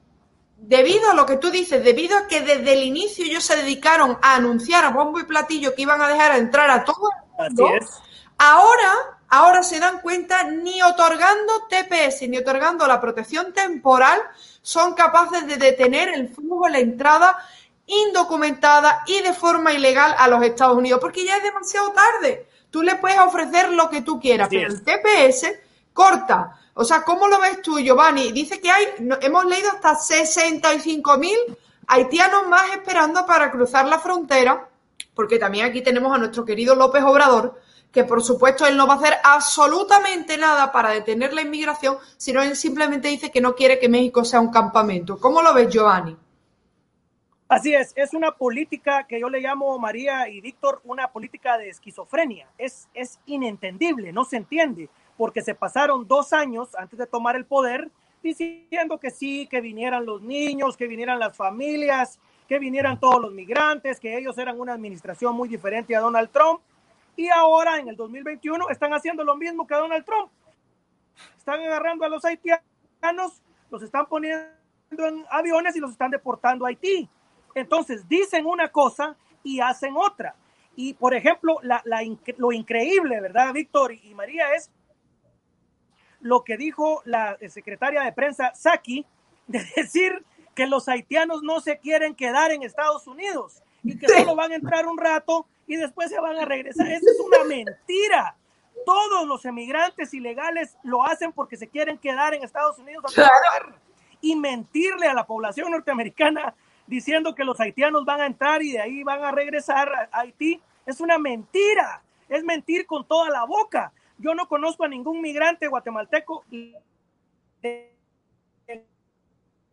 [0.66, 4.18] debido a lo que tú dices, debido a que desde el inicio ellos se dedicaron
[4.22, 7.68] a anunciar a bombo y platillo que iban a dejar entrar a todo el mundo,
[8.38, 14.20] ahora, ahora se dan cuenta ni otorgando TPS ni otorgando la protección temporal
[14.62, 17.36] son capaces de detener el flujo, la entrada
[17.86, 22.46] indocumentada y de forma ilegal a los Estados Unidos, porque ya es demasiado tarde.
[22.70, 25.52] Tú le puedes ofrecer lo que tú quieras, pero el TPS
[25.92, 28.32] corta o sea, ¿cómo lo ves tú, Giovanni?
[28.32, 28.86] Dice que hay,
[29.22, 31.38] hemos leído hasta 65 mil
[31.86, 34.68] haitianos más esperando para cruzar la frontera,
[35.14, 37.60] porque también aquí tenemos a nuestro querido López Obrador,
[37.92, 42.42] que por supuesto él no va a hacer absolutamente nada para detener la inmigración, sino
[42.42, 45.16] él simplemente dice que no quiere que México sea un campamento.
[45.20, 46.16] ¿Cómo lo ves, Giovanni?
[47.46, 51.68] Así es, es una política que yo le llamo, María y Víctor, una política de
[51.68, 52.48] esquizofrenia.
[52.58, 57.44] Es, es inentendible, no se entiende porque se pasaron dos años antes de tomar el
[57.44, 57.90] poder
[58.22, 63.32] diciendo que sí, que vinieran los niños, que vinieran las familias, que vinieran todos los
[63.32, 66.60] migrantes, que ellos eran una administración muy diferente a Donald Trump.
[67.16, 70.30] Y ahora, en el 2021, están haciendo lo mismo que Donald Trump.
[71.36, 74.48] Están agarrando a los haitianos, los están poniendo
[74.90, 77.08] en aviones y los están deportando a Haití.
[77.54, 80.34] Entonces, dicen una cosa y hacen otra.
[80.76, 81.60] Y, por ejemplo,
[82.38, 84.52] lo increíble, ¿verdad, Víctor y María?
[84.54, 84.70] Es
[86.24, 89.04] lo que dijo la secretaria de prensa Saki,
[89.46, 94.34] de decir que los haitianos no se quieren quedar en Estados Unidos y que solo
[94.34, 96.86] van a entrar un rato y después se van a regresar.
[96.86, 98.36] Esa es una mentira.
[98.86, 103.14] Todos los emigrantes ilegales lo hacen porque se quieren quedar en Estados Unidos
[104.22, 106.54] y mentirle a la población norteamericana
[106.86, 110.58] diciendo que los haitianos van a entrar y de ahí van a regresar a Haití.
[110.86, 112.02] Es una mentira.
[112.30, 113.92] Es mentir con toda la boca.
[114.18, 116.74] Yo no conozco a ningún migrante guatemalteco y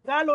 [0.04, 0.26] la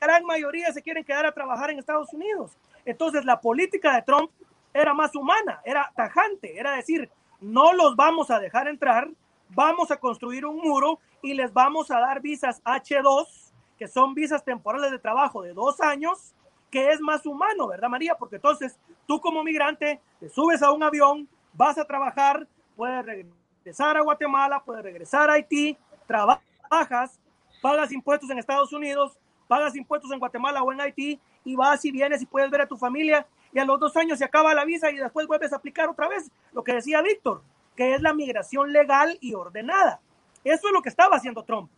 [0.00, 2.56] gran mayoría se quieren quedar a trabajar en Estados Unidos.
[2.84, 4.30] Entonces la política de Trump
[4.72, 9.08] era más humana, era tajante, era decir, no los vamos a dejar entrar,
[9.50, 14.44] vamos a construir un muro y les vamos a dar visas H2, que son visas
[14.44, 16.34] temporales de trabajo de dos años,
[16.70, 18.14] que es más humano, ¿verdad, María?
[18.14, 22.46] Porque entonces tú como migrante te subes a un avión, vas a trabajar,
[22.76, 27.18] puedes regresar a Guatemala, puedes regresar a Haití, trabajas,
[27.60, 29.16] pagas impuestos en Estados Unidos,
[29.48, 32.66] pagas impuestos en Guatemala o en Haití y vas y vienes y puedes ver a
[32.66, 35.56] tu familia y a los dos años se acaba la visa y después vuelves a
[35.56, 37.42] aplicar otra vez lo que decía Víctor,
[37.76, 40.00] que es la migración legal y ordenada.
[40.44, 41.70] Eso es lo que estaba haciendo Trump.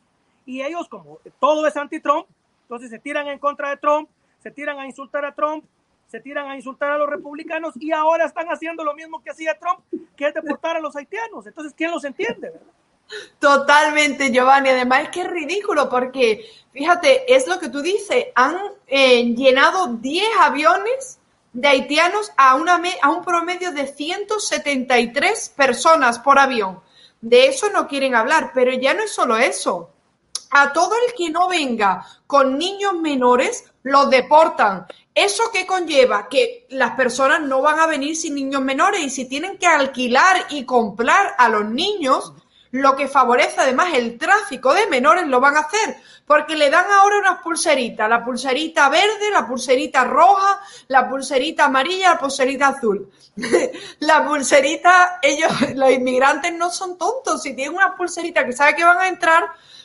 [0.46, 2.26] y ellos como todo es anti-Trump,
[2.62, 4.08] entonces se tiran en contra de Trump,
[4.40, 5.64] se tiran a insultar a Trump,
[6.14, 9.58] se tiran a insultar a los republicanos y ahora están haciendo lo mismo que hacía
[9.58, 9.80] Trump,
[10.16, 11.44] que es deportar a los haitianos.
[11.44, 12.52] Entonces, ¿quién los entiende?
[13.40, 14.68] Totalmente, Giovanni.
[14.68, 19.88] Además es que es ridículo porque, fíjate, es lo que tú dices, han eh, llenado
[19.88, 21.18] 10 aviones
[21.52, 26.78] de haitianos a, una, a un promedio de 173 personas por avión.
[27.20, 29.90] De eso no quieren hablar, pero ya no es solo eso.
[30.52, 34.86] A todo el que no venga con niños menores, los deportan.
[35.14, 36.28] ¿Eso qué conlleva?
[36.28, 40.46] Que las personas no van a venir sin niños menores y si tienen que alquilar
[40.50, 42.32] y comprar a los niños,
[42.72, 45.96] lo que favorece además el tráfico de menores lo van a hacer,
[46.26, 52.14] porque le dan ahora unas pulseritas, la pulserita verde, la pulserita roja, la pulserita amarilla,
[52.14, 53.08] la pulserita azul.
[54.00, 58.82] la pulserita, ellos, los inmigrantes no son tontos, si tienen una pulserita que sabe que
[58.82, 59.44] van a entrar,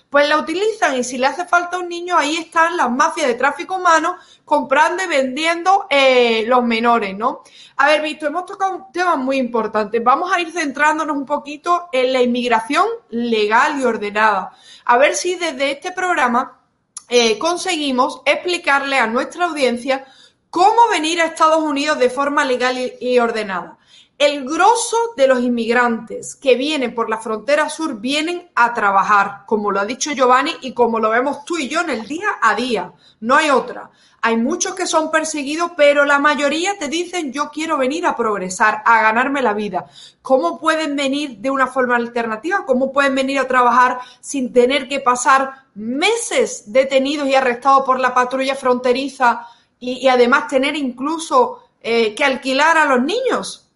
[0.10, 3.28] pues la utilizan y si le hace falta a un niño, ahí están las mafias
[3.28, 7.43] de tráfico humano comprando y vendiendo eh, los menores, ¿no?
[7.78, 10.00] A ver, Visto, hemos tocado un tema muy importante.
[10.00, 14.52] Vamos a ir centrándonos un poquito en la inmigración legal y ordenada.
[14.86, 16.60] A ver si desde este programa
[17.08, 20.06] eh, conseguimos explicarle a nuestra audiencia
[20.50, 23.78] cómo venir a Estados Unidos de forma legal y ordenada.
[24.19, 29.71] El grosso de los inmigrantes que vienen por la frontera sur vienen a trabajar, como
[29.71, 32.53] lo ha dicho Giovanni y como lo vemos tú y yo en el día a
[32.53, 32.91] día.
[33.21, 33.91] No hay otra.
[34.21, 38.84] Hay muchos que son perseguidos, pero la mayoría te dicen yo quiero venir a progresar,
[38.86, 39.86] a ganarme la vida.
[40.21, 42.65] ¿Cómo pueden venir de una forma alternativa?
[42.65, 48.13] ¿Cómo pueden venir a trabajar sin tener que pasar meses detenidos y arrestados por la
[48.13, 49.47] patrulla fronteriza
[49.79, 53.68] y, además tener incluso eh, que alquilar a los niños?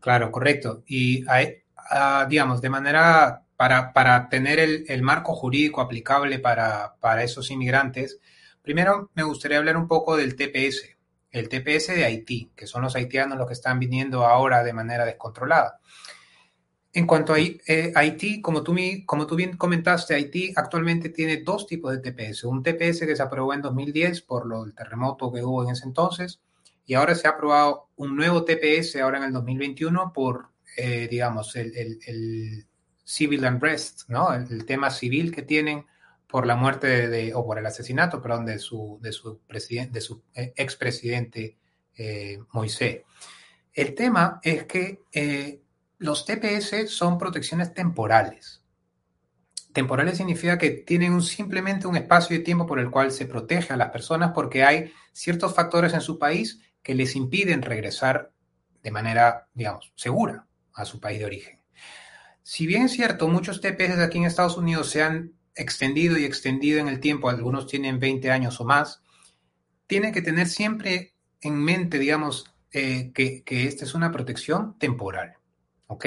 [0.00, 0.82] Claro, correcto.
[0.86, 7.50] Y ah, digamos, de manera para, para tener el, marco jurídico aplicable para, para esos
[7.50, 8.18] inmigrantes,
[8.62, 10.96] primero me gustaría hablar un poco del TPS,
[11.30, 15.04] el TPS de Haití, que son los haitianos los que están viniendo ahora de manera
[15.04, 15.78] descontrolada.
[16.92, 18.74] En cuanto a eh, Haití, como tú,
[19.06, 22.44] como tú bien comentaste, Haití actualmente tiene dos tipos de TPS.
[22.44, 25.84] Un TPS que se aprobó en 2010 por lo, el terremoto que hubo en ese
[25.84, 26.40] entonces
[26.90, 31.54] y ahora se ha aprobado un nuevo TPS ahora en el 2021 por, eh, digamos,
[31.54, 32.66] el, el,
[33.04, 34.34] civil unrest, ¿no?
[34.34, 35.86] El, tema civil que tienen
[36.26, 40.00] por la muerte de, o por el asesinato, perdón, de su, de su, presidente, de
[40.00, 41.58] su eh, expresidente
[41.96, 43.02] eh, Moisés.
[43.72, 45.62] El tema es que
[45.98, 48.64] los TPS son protecciones temporales.
[49.72, 53.74] Temporales significa que tienen un, simplemente un espacio de tiempo por el cual se protege
[53.74, 58.32] a las personas porque hay ciertos factores en su país que les impiden regresar
[58.82, 61.60] de manera, digamos, segura a su país de origen.
[62.42, 66.80] Si bien es cierto, muchos TPS aquí en Estados Unidos se han extendido y extendido
[66.80, 69.02] en el tiempo, algunos tienen 20 años o más,
[69.86, 75.34] tiene que tener siempre en mente, digamos, eh, que, esta es una protección temporal.
[75.86, 76.06] ¿Ok?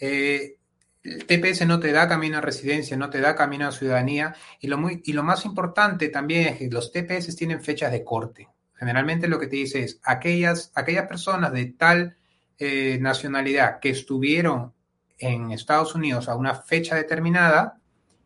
[0.00, 0.56] Eh,
[1.02, 4.68] el TPS no te da camino a residencia, no te da camino a ciudadanía y
[4.68, 8.48] lo, muy, y lo más importante también es que los TPS tienen fechas de corte.
[8.78, 12.16] Generalmente lo que te dice es aquellas, aquellas personas de tal
[12.58, 14.72] eh, nacionalidad que estuvieron
[15.18, 17.80] en Estados Unidos a una fecha determinada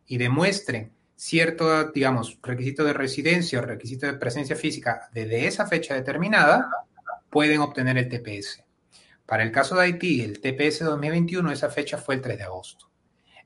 [0.05, 5.95] y demuestren cierto, digamos, requisito de residencia o requisito de presencia física desde esa fecha
[5.95, 6.69] determinada,
[7.29, 8.63] pueden obtener el TPS.
[9.25, 12.91] Para el caso de Haití, el TPS 2021, esa fecha fue el 3 de agosto.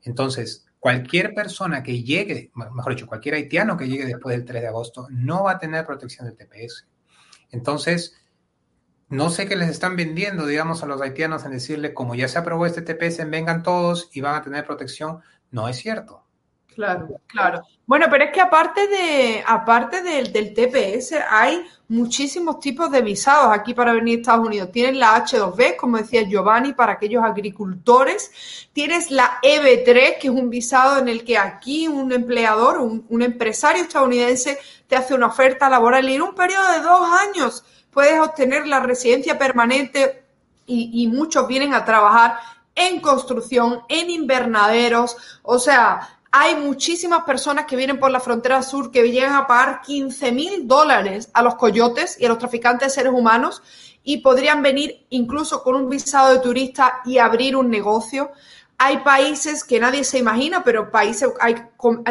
[0.04, 4.68] Entonces, cualquier persona que llegue, mejor dicho, cualquier haitiano que llegue después del 3 de
[4.68, 6.88] agosto, no va a tener protección del TPS.
[7.52, 8.16] Entonces,
[9.10, 12.38] no sé qué les están vendiendo, digamos, a los haitianos en decirle, como ya se
[12.38, 15.22] aprobó este TPS, vengan todos y van a tener protección.
[15.50, 16.27] No es cierto.
[16.78, 17.64] Claro, claro.
[17.88, 23.52] Bueno, pero es que aparte de, aparte del, del, TPS, hay muchísimos tipos de visados
[23.52, 24.72] aquí para venir a Estados Unidos.
[24.72, 28.30] Tienes la H2B, como decía Giovanni, para aquellos agricultores.
[28.74, 33.22] Tienes la EB3, que es un visado en el que aquí un empleador, un, un
[33.24, 38.20] empresario estadounidense te hace una oferta laboral y en un periodo de dos años puedes
[38.20, 40.26] obtener la residencia permanente
[40.68, 42.38] y, y muchos vienen a trabajar
[42.78, 48.92] en construcción, en invernaderos, o sea, hay muchísimas personas que vienen por la frontera sur
[48.92, 53.02] que llegan a pagar 15 mil dólares a los coyotes y a los traficantes de
[53.02, 53.62] seres humanos
[54.04, 58.32] y podrían venir incluso con un visado de turista y abrir un negocio.
[58.78, 61.56] Hay países que nadie se imagina, pero países, hay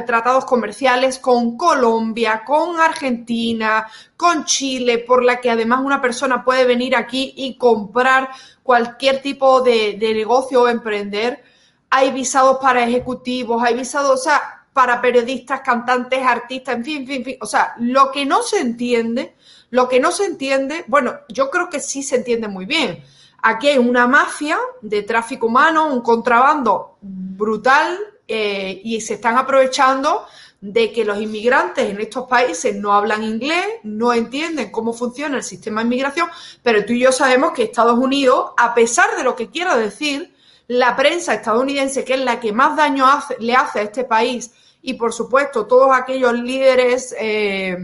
[0.04, 3.86] tratados comerciales con Colombia, con Argentina,
[4.16, 8.30] con Chile, por la que además una persona puede venir aquí y comprar
[8.62, 11.44] cualquier tipo de, de negocio o emprender
[11.90, 14.26] hay visados para ejecutivos, hay visados,
[14.72, 17.36] para periodistas, cantantes, artistas, en fin, en fin, en fin.
[17.40, 19.34] O sea, lo que no se entiende,
[19.70, 23.02] lo que no se entiende, bueno, yo creo que sí se entiende muy bien.
[23.42, 30.26] Aquí hay una mafia de tráfico humano, un contrabando brutal eh, y se están aprovechando
[30.60, 35.42] de que los inmigrantes en estos países no hablan inglés, no entienden cómo funciona el
[35.42, 36.28] sistema de inmigración,
[36.62, 40.34] pero tú y yo sabemos que Estados Unidos, a pesar de lo que quiera decir,
[40.68, 43.06] la prensa estadounidense, que es la que más daño
[43.38, 44.50] le hace a este país,
[44.82, 47.76] y por supuesto todos aquellos líderes eh,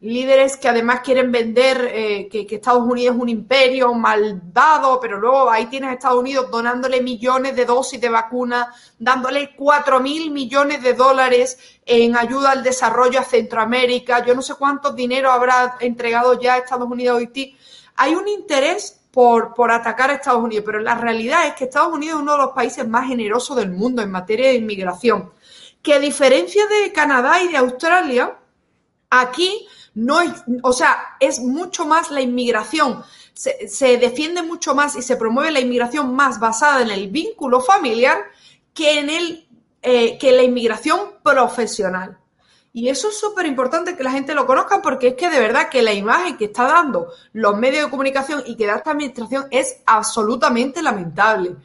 [0.00, 5.50] líderes que además quieren vender eh, que, Estados Unidos es un imperio malvado, pero luego
[5.50, 10.82] ahí tienes a Estados Unidos donándole millones de dosis de vacunas, dándole cuatro mil millones
[10.82, 14.24] de dólares en ayuda al desarrollo a Centroamérica.
[14.24, 17.56] Yo no sé cuántos dinero habrá entregado ya Estados Unidos a Haití.
[17.96, 22.16] Hay un interés por, atacar a Estados Unidos, pero la realidad es que Estados Unidos
[22.16, 25.32] es uno de los países más generosos del mundo en materia de inmigración.
[25.82, 28.36] Que a diferencia de Canadá y de Australia,
[29.08, 30.18] aquí no
[30.62, 33.02] o sea, es mucho más la inmigración,
[33.34, 38.18] se, defiende mucho más y se promueve la inmigración más basada en el vínculo familiar
[38.74, 39.48] que en el,
[39.82, 42.18] eh, que la inmigración profesional.
[42.72, 45.68] Y eso es súper importante que la gente lo conozca porque es que de verdad
[45.68, 49.46] que la imagen que está dando los medios de comunicación y que da esta administración
[49.50, 51.56] es absolutamente lamentable.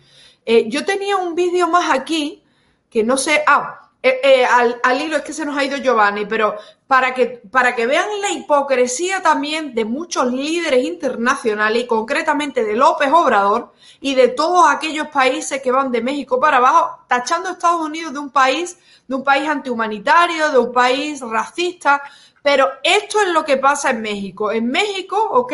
[0.45, 2.43] Eh, yo tenía un vídeo más aquí
[2.89, 5.78] que no sé, ah, eh, eh, al, al, hilo es que se nos ha ido
[5.78, 6.56] Giovanni, pero
[6.88, 12.75] para que, para que vean la hipocresía también de muchos líderes internacionales y concretamente de
[12.75, 17.53] López Obrador y de todos aquellos países que van de México para abajo, tachando a
[17.53, 18.77] Estados Unidos de un país,
[19.07, 22.03] de un país antihumanitario, de un país racista,
[22.43, 24.51] pero esto es lo que pasa en México.
[24.51, 25.53] En México, ¿ok?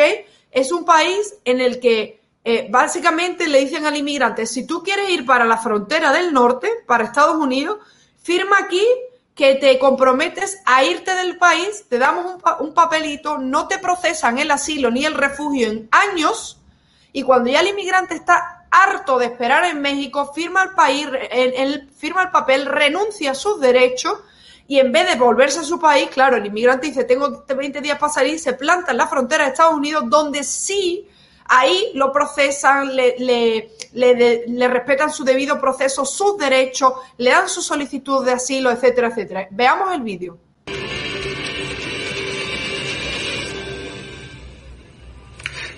[0.52, 5.10] Es un país en el que eh, básicamente le dicen al inmigrante, si tú quieres
[5.10, 7.78] ir para la frontera del norte, para Estados Unidos,
[8.22, 8.86] firma aquí
[9.36, 14.52] que te comprometes a irte del país, te damos un, papelito, no te procesan el
[14.52, 16.60] asilo ni el refugio en años
[17.14, 21.90] y cuando ya el inmigrante está harto de esperar en México, firma el, país, el,
[21.92, 24.18] firma el papel, renuncia a sus derechos
[24.68, 28.00] y en vez de volverse a su país, claro, el inmigrante dice, tengo 20 días
[28.00, 31.10] para salir, se planta en la frontera de Estados Unidos, donde sí
[31.52, 33.16] ahí lo procesan, le,
[33.94, 39.48] le, respetan su debido proceso, sus derechos, le dan su solicitud de asilo, etcétera, etcétera.
[39.52, 40.38] Veamos el vídeo.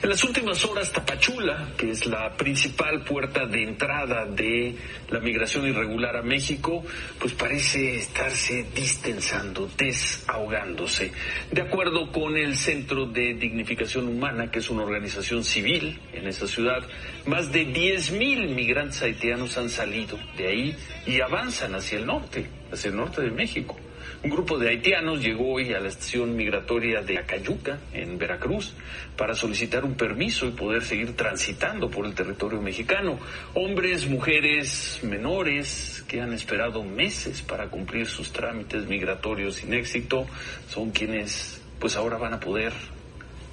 [0.03, 4.75] En las últimas horas, Tapachula, que es la principal puerta de entrada de
[5.09, 6.83] la migración irregular a México,
[7.17, 11.13] pues parece estarse distensando, desahogándose.
[11.49, 16.47] De acuerdo con el Centro de Dignificación Humana, que es una organización civil en esa
[16.47, 16.83] ciudad,
[17.25, 20.75] más de 10.000 migrantes haitianos han salido de ahí
[21.07, 23.77] y avanzan hacia el norte, hacia el norte de México.
[24.23, 28.73] Un grupo de haitianos llegó hoy a la estación migratoria de Acayuca, en Veracruz,
[29.17, 33.19] para solicitar un permiso y poder seguir transitando por el territorio mexicano.
[33.53, 40.25] Hombres, mujeres, menores que han esperado meses para cumplir sus trámites migratorios sin éxito
[40.69, 42.71] son quienes pues ahora van a poder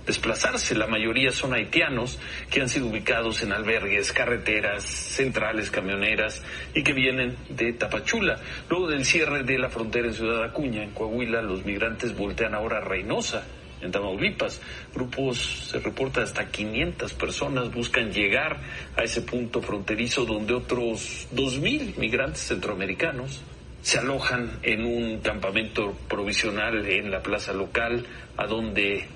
[0.07, 0.75] desplazarse.
[0.75, 2.19] La mayoría son haitianos
[2.51, 6.43] que han sido ubicados en albergues, carreteras, centrales camioneras
[6.75, 8.41] y que vienen de Tapachula.
[8.69, 12.79] Luego del cierre de la frontera en Ciudad Acuña, en Coahuila, los migrantes voltean ahora
[12.79, 13.45] a Reynosa,
[13.81, 14.61] en Tamaulipas.
[14.95, 18.61] Grupos, se reporta, hasta 500 personas buscan llegar
[18.97, 23.43] a ese punto fronterizo donde otros 2.000 migrantes centroamericanos
[23.83, 28.05] se alojan en un campamento provisional en la plaza local
[28.37, 29.09] a donde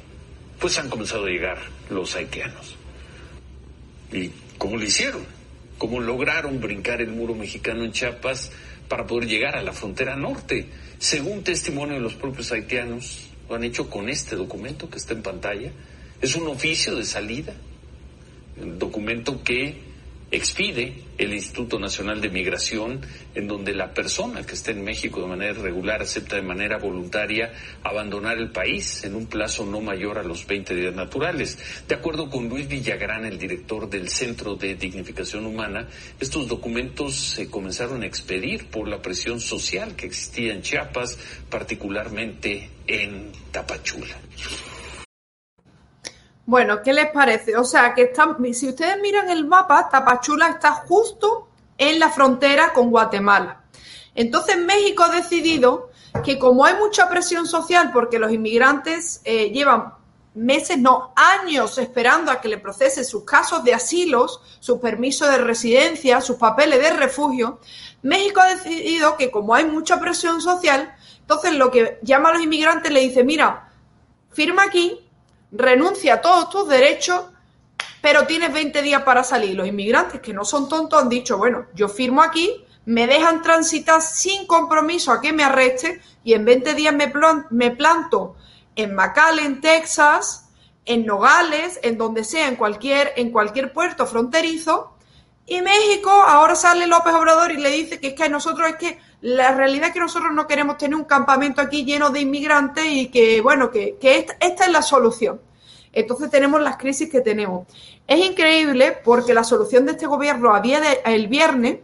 [0.58, 1.58] pues han comenzado a llegar
[1.90, 2.76] los haitianos.
[4.12, 5.24] ¿Y cómo lo hicieron?
[5.78, 8.52] ¿Cómo lograron brincar el muro mexicano en Chiapas
[8.88, 10.66] para poder llegar a la frontera norte?
[10.98, 15.22] Según testimonio de los propios haitianos, lo han hecho con este documento que está en
[15.22, 15.72] pantalla.
[16.20, 17.54] Es un oficio de salida,
[18.56, 19.93] un documento que
[20.34, 23.00] expide el Instituto Nacional de Migración,
[23.34, 27.52] en donde la persona que está en México de manera regular acepta de manera voluntaria
[27.84, 31.58] abandonar el país en un plazo no mayor a los 20 días naturales.
[31.86, 37.48] De acuerdo con Luis Villagrán, el director del Centro de Dignificación Humana, estos documentos se
[37.48, 41.16] comenzaron a expedir por la presión social que existía en Chiapas,
[41.48, 44.16] particularmente en Tapachula.
[46.46, 47.56] Bueno, ¿qué les parece?
[47.56, 48.12] O sea, que
[48.52, 53.62] si ustedes miran el mapa, Tapachula está justo en la frontera con Guatemala.
[54.14, 55.90] Entonces México ha decidido
[56.22, 59.94] que como hay mucha presión social porque los inmigrantes eh, llevan
[60.34, 65.38] meses, no, años esperando a que le procese sus casos de asilos, su permiso de
[65.38, 67.60] residencia, sus papeles de refugio,
[68.02, 72.42] México ha decidido que como hay mucha presión social, entonces lo que llama a los
[72.42, 73.72] inmigrantes le dice, mira,
[74.30, 75.03] firma aquí,
[75.54, 77.22] renuncia a todos tus derechos,
[78.00, 79.56] pero tienes 20 días para salir.
[79.56, 84.02] Los inmigrantes que no son tontos han dicho, bueno, yo firmo aquí, me dejan transitar
[84.02, 87.10] sin compromiso a que me arresten y en 20 días me,
[87.50, 88.36] me planto
[88.76, 90.50] en McAllen, Texas,
[90.84, 94.92] en Nogales, en donde sea, en cualquier, en cualquier puerto fronterizo.
[95.46, 98.98] Y México, ahora sale López Obrador y le dice que es que nosotros es que
[99.24, 103.08] la realidad es que nosotros no queremos tener un campamento aquí lleno de inmigrantes y
[103.08, 105.40] que, bueno, que, esta, esta, es la solución.
[105.94, 107.66] Entonces tenemos las crisis que tenemos.
[108.06, 111.78] Es increíble porque la solución de este gobierno a día de, el viernes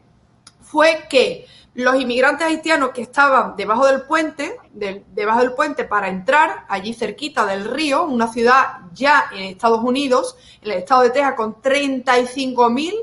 [0.61, 6.66] fue que los inmigrantes haitianos que estaban debajo del puente, debajo del puente para entrar
[6.68, 11.36] allí cerquita del río, una ciudad ya en Estados Unidos, en el estado de Texas,
[11.36, 12.95] con 35 mil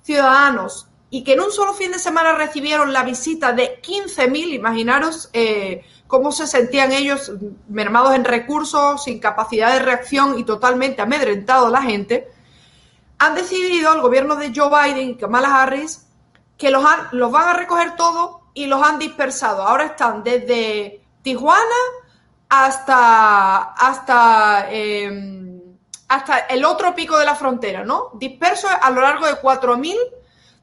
[0.00, 5.28] ciudadanos y que en un solo fin de semana recibieron la visita de 15.000, imaginaros
[5.32, 7.32] eh, cómo se sentían ellos
[7.68, 12.28] mermados en recursos, sin capacidad de reacción y totalmente amedrentados la gente,
[13.18, 16.06] han decidido el gobierno de Joe Biden y Kamala Harris
[16.56, 19.62] que los, los van a recoger todos y los han dispersado.
[19.62, 21.60] Ahora están desde Tijuana
[22.48, 25.60] hasta, hasta, em,
[26.08, 28.10] hasta el otro pico de la frontera, ¿no?
[28.14, 29.96] Dispersos a lo largo de 4.000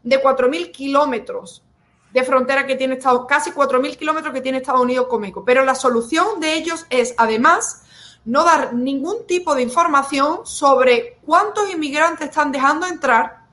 [0.10, 1.64] de 4.000 kilómetros
[2.12, 5.43] de frontera que tiene Estados casi 4.000 kilómetros que tiene Estados Unidos con México.
[5.45, 7.84] Pero la solución de ellos es, además,
[8.26, 13.47] no dar ningún tipo de información sobre cuántos inmigrantes están dejando entrar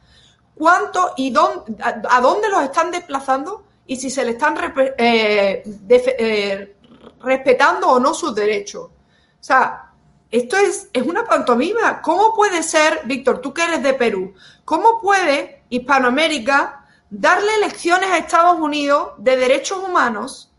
[0.55, 6.77] cuánto y dónde, a, dónde los están desplazando y si se le están eh, eh,
[7.23, 8.85] respetando o no sus derechos.
[8.85, 9.93] O sea,
[10.31, 12.01] esto es, es una pantomima.
[12.01, 14.35] ¿Cómo puede ser, Víctor, tú que eres de Perú,
[14.65, 20.51] cómo puede Hispanoamérica darle lecciones a Estados Unidos de derechos humanos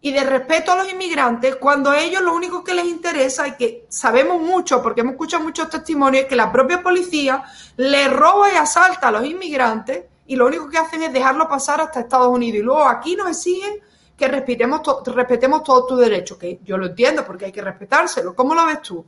[0.00, 3.56] y de respeto a los inmigrantes cuando a ellos lo único que les interesa y
[3.56, 7.44] que sabemos mucho porque hemos escuchado muchos testimonios es que la propia policía
[7.76, 11.80] le roba y asalta a los inmigrantes y lo único que hacen es dejarlo pasar
[11.80, 13.80] hasta Estados Unidos y luego aquí nos exigen
[14.16, 18.34] que respetemos, respetemos todos tus derechos, que yo lo entiendo porque hay que respetárselo.
[18.34, 19.04] ¿Cómo lo ves tú?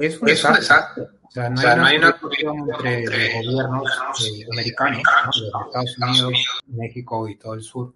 [0.00, 1.08] Es un desastre.
[1.38, 3.04] O sea, no, hay, una cuestión entre,
[3.42, 5.02] los gobiernos eh, americanos,
[5.38, 7.94] de Estados Unidos, México y todo el sur.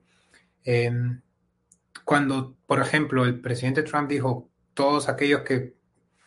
[0.65, 0.93] Eh,
[2.05, 5.75] cuando, por ejemplo, el presidente Trump dijo, todos aquellos que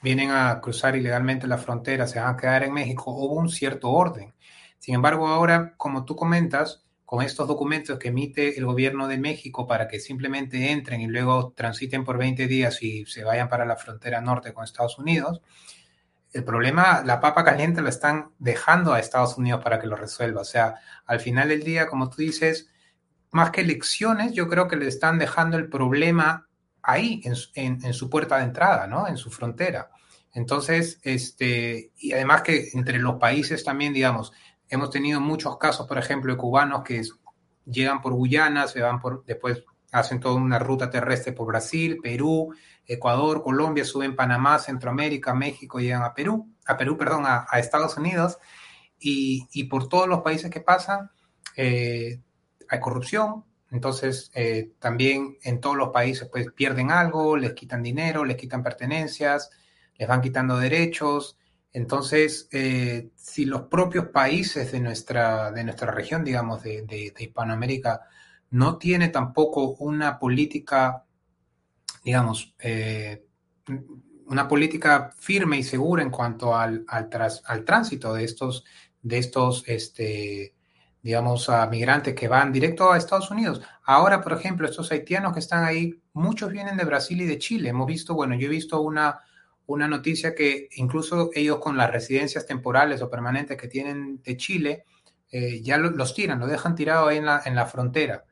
[0.01, 3.89] vienen a cruzar ilegalmente la frontera se van a quedar en México, hubo un cierto
[3.89, 4.33] orden.
[4.79, 9.67] Sin embargo, ahora, como tú comentas, con estos documentos que emite el gobierno de México
[9.67, 13.75] para que simplemente entren y luego transiten por 20 días y se vayan para la
[13.75, 15.41] frontera norte con Estados Unidos,
[16.33, 20.41] el problema, la papa caliente la están dejando a Estados Unidos para que lo resuelva.
[20.41, 20.75] O sea,
[21.05, 22.69] al final del día, como tú dices,
[23.31, 26.47] más que elecciones, yo creo que le están dejando el problema
[26.81, 29.07] ahí, en, su puerta de entrada, ¿no?
[29.07, 29.89] En su frontera.
[30.33, 34.33] Entonces, este, y además que entre los países también, digamos,
[34.67, 37.03] hemos tenido muchos casos, por ejemplo, de cubanos que
[37.65, 39.63] llegan por Guyana, se van por, después
[39.93, 42.53] hacen toda una ruta terrestre por Brasil, Perú,
[42.85, 48.37] Ecuador, Colombia, suben Panamá, Centroamérica, México, llegan a Perú, a Perú, perdón, a, Estados Unidos,
[48.99, 51.11] y, por todos los países que pasan,
[51.55, 52.21] eh,
[52.69, 58.23] hay corrupción, entonces eh, también en todos los países pues pierden algo, les quitan dinero,
[58.23, 59.49] les quitan pertenencias,
[59.97, 61.37] les van quitando derechos.
[61.71, 68.01] Entonces, eh, si los propios países de nuestra, de nuestra región, digamos, de, Hispanoamérica,
[68.53, 71.05] no tiene tampoco una política,
[72.03, 73.25] digamos, eh,
[74.27, 77.09] una política firme y segura en cuanto al, al,
[77.45, 78.63] al tránsito de estos,
[79.01, 80.53] de estos este,
[81.01, 83.59] digamos, a migrantes que van directo a Estados Unidos.
[83.85, 87.69] Ahora, por ejemplo, estos haitianos que están ahí, muchos vienen de Brasil y de Chile.
[87.69, 89.19] Hemos visto, bueno, yo he visto una,
[89.65, 94.85] una noticia que incluso ellos con las residencias temporales o permanentes que tienen de Chile,
[95.31, 98.25] eh, ya los tiran, lo dejan tirado ahí en la, en la frontera.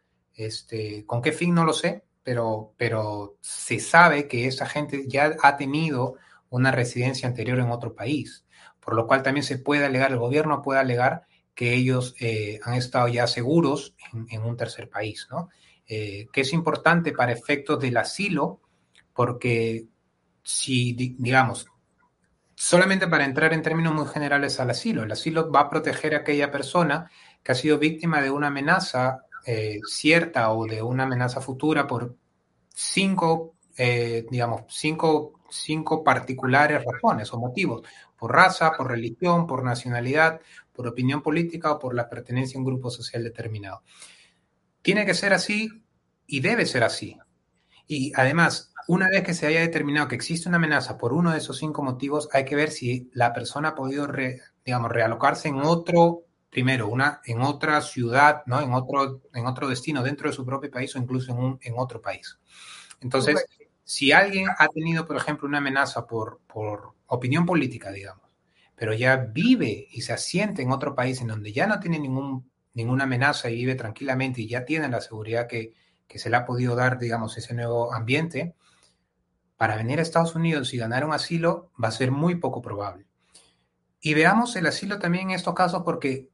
[0.45, 1.53] Este, ¿Con qué fin?
[1.53, 6.15] No lo sé, pero, pero se sabe que esa gente ya ha tenido
[6.49, 8.45] una residencia anterior en otro país,
[8.79, 12.73] por lo cual también se puede alegar, el gobierno puede alegar que ellos eh, han
[12.75, 13.95] estado ya seguros
[14.29, 15.49] en, un tercer país, ¿no?
[15.87, 18.61] Eh, que es importante para efectos del asilo,
[19.13, 19.85] porque
[20.43, 21.67] si, digamos,
[22.55, 26.19] solamente para entrar en términos muy generales al asilo, el asilo va a proteger a
[26.19, 27.11] aquella persona
[27.43, 32.15] que ha sido víctima de una amenaza eh, cierta o de una amenaza futura por
[32.69, 37.81] cinco eh, digamos, cinco, cinco particulares razones o motivos,
[38.17, 40.41] por raza, por religión, por nacionalidad,
[40.73, 43.83] por opinión política o por la pertenencia a un grupo social determinado.
[44.81, 45.83] Tiene que ser así
[46.27, 47.17] y debe ser así.
[47.87, 51.37] Y además, una vez que se haya determinado que existe una amenaza por uno de
[51.37, 54.07] esos cinco motivos, hay que ver si la persona ha podido,
[54.65, 58.61] digamos, realocarse en otro, primero, una, en otra ciudad, ¿no?
[58.61, 61.73] En otro, en otro destino dentro de su propio país o incluso en, un, en
[61.77, 62.37] otro país.
[62.99, 63.43] Entonces,
[63.83, 68.29] si alguien ha tenido, por ejemplo, una amenaza por, por opinión política, digamos,
[68.75, 72.51] pero ya vive y se asiente en otro país en donde ya no tiene ningún,
[72.73, 75.73] ninguna amenaza y vive tranquilamente y ya tiene la seguridad que,
[76.07, 78.55] que se le ha podido dar, digamos, ese nuevo ambiente,
[79.55, 83.05] para venir a Estados Unidos y ganar un asilo va a ser muy poco probable.
[83.99, 86.30] Y veamos el asilo también en estos casos porque,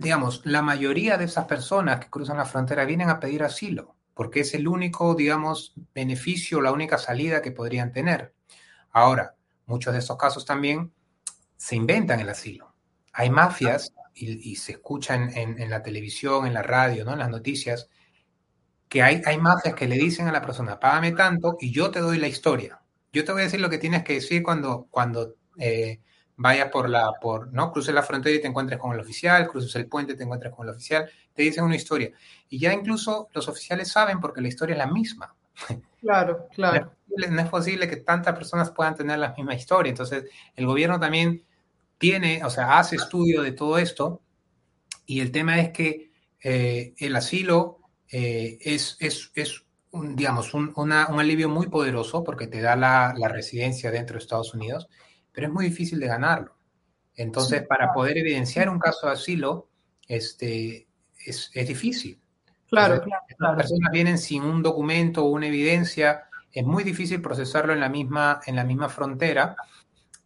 [0.00, 4.40] digamos, la mayoría de esas personas que cruzan la frontera vienen a pedir asilo, porque
[4.40, 8.34] es el único, digamos, beneficio, la única salida que podrían tener.
[8.92, 9.34] Ahora,
[9.66, 10.90] muchos de estos casos también
[11.54, 12.74] se inventan el asilo.
[13.12, 17.12] Hay mafias, y, se escuchan en, la televisión, en la radio, ¿no?
[17.12, 17.88] en las noticias,
[18.88, 22.00] que hay, hay mafias que le dicen a la persona, págame tanto y yo te
[22.00, 22.80] doy la historia.
[23.12, 26.00] Yo te voy a decir lo que tienes que decir cuando, cuando eh,
[26.42, 27.70] vayas por la, por, ¿no?
[27.70, 30.66] Cruces la frontera y te encuentres con el oficial, cruces el puente te encuentres con
[30.66, 32.12] el oficial, te dicen una historia.
[32.48, 35.34] Y ya incluso los oficiales saben porque la historia es la misma.
[36.00, 36.92] Claro, claro.
[37.06, 39.90] No es posible que tantas personas puedan tener la misma historia.
[39.90, 40.24] Entonces,
[40.56, 41.44] el gobierno también
[41.98, 44.22] tiene, o sea, hace estudio de todo esto
[45.04, 46.10] y el tema es que
[46.42, 47.80] eh, el asilo
[48.10, 53.12] eh, es, es, es, un, digamos, un, un, alivio muy poderoso porque te da la,
[53.14, 54.88] la, residencia dentro de Estados Unidos,
[55.40, 56.54] pero es muy difícil de ganarlo.
[57.16, 59.70] Entonces, para poder evidenciar un caso de asilo,
[60.06, 60.86] este,
[61.24, 62.20] es, es difícil.
[62.68, 67.72] Claro, claro, Las personas vienen sin un documento o una evidencia, es muy difícil procesarlo
[67.72, 69.56] en la misma, en la misma frontera.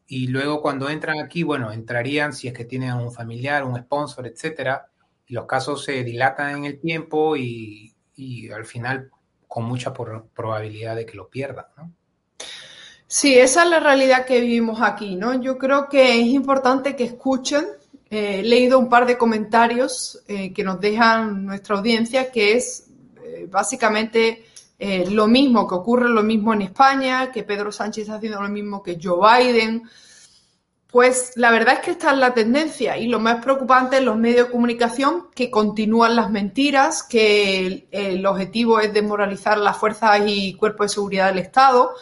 [0.09, 4.27] Y luego cuando entran aquí, bueno, entrarían si es que tienen un familiar, un sponsor,
[4.27, 4.89] etcétera,
[5.29, 9.13] y los casos se dilatan en el tiempo y, y al final
[9.47, 11.93] con mucha probabilidad de que lo pierdan, ¿no?
[13.17, 15.41] Sí, esa es la realidad que vivimos aquí, ¿no?
[15.41, 17.65] Yo creo que es importante que escuchen.
[18.11, 22.89] Eh, he leído un par de comentarios eh, que nos dejan nuestra audiencia, que es
[23.23, 24.47] eh, básicamente
[25.11, 28.83] lo mismo, que ocurre lo mismo en España, que Pedro Sánchez está haciendo lo mismo
[28.83, 29.85] que Joe Biden.
[30.89, 34.17] Pues la verdad es que esta es la tendencia y lo más preocupante en los
[34.17, 40.55] medios de comunicación que continúan las mentiras, que el, objetivo es desmoralizar las fuerzas y
[40.55, 41.95] cuerpos de seguridad del Estado,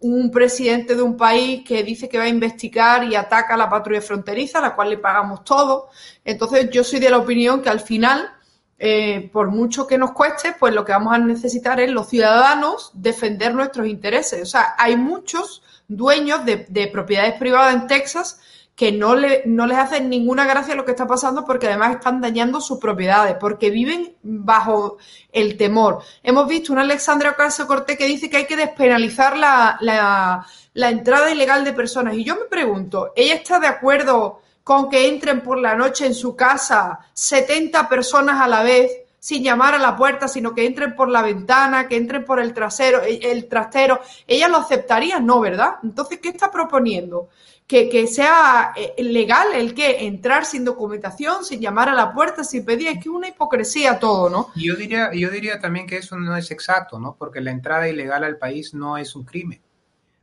[0.00, 3.68] un presidente de un país que dice que va a investigar y ataca a la
[3.68, 5.88] patrulla fronteriza, a la cual le pagamos todo.
[6.24, 8.30] Entonces yo soy de la opinión que al final,
[8.78, 12.92] eh, por mucho que nos cueste, pues lo que vamos a necesitar es los ciudadanos
[12.94, 14.42] defender nuestros intereses.
[14.42, 18.40] O sea, hay muchos dueños de, de propiedades privadas en Texas
[18.78, 22.20] que no, le, no les hacen ninguna gracia lo que está pasando porque además están
[22.20, 24.98] dañando sus propiedades, porque viven bajo
[25.32, 25.98] el temor.
[26.22, 30.90] Hemos visto una Alexandra Ocasio Cortés que dice que hay que despenalizar la, la, la,
[30.90, 32.14] entrada ilegal de personas.
[32.14, 36.14] Y yo me pregunto, ¿ella está de acuerdo con que entren por la noche en
[36.14, 38.92] su casa 70 personas a la vez?
[39.20, 42.54] sin llamar a la puerta, sino que entren por la ventana, que entren por el
[42.54, 45.74] trasero, el trastero, ella lo aceptaría, no, ¿verdad?
[45.82, 47.28] Entonces, ¿qué está proponiendo?
[47.68, 52.42] Que, que sea eh, legal el que entrar sin documentación, sin llamar a la puerta,
[52.42, 54.50] sin pedir, es que una hipocresía todo, ¿no?
[54.56, 57.14] Yo diría, yo diría también que eso no es exacto, ¿no?
[57.16, 59.60] Porque la entrada ilegal al país no es un crimen.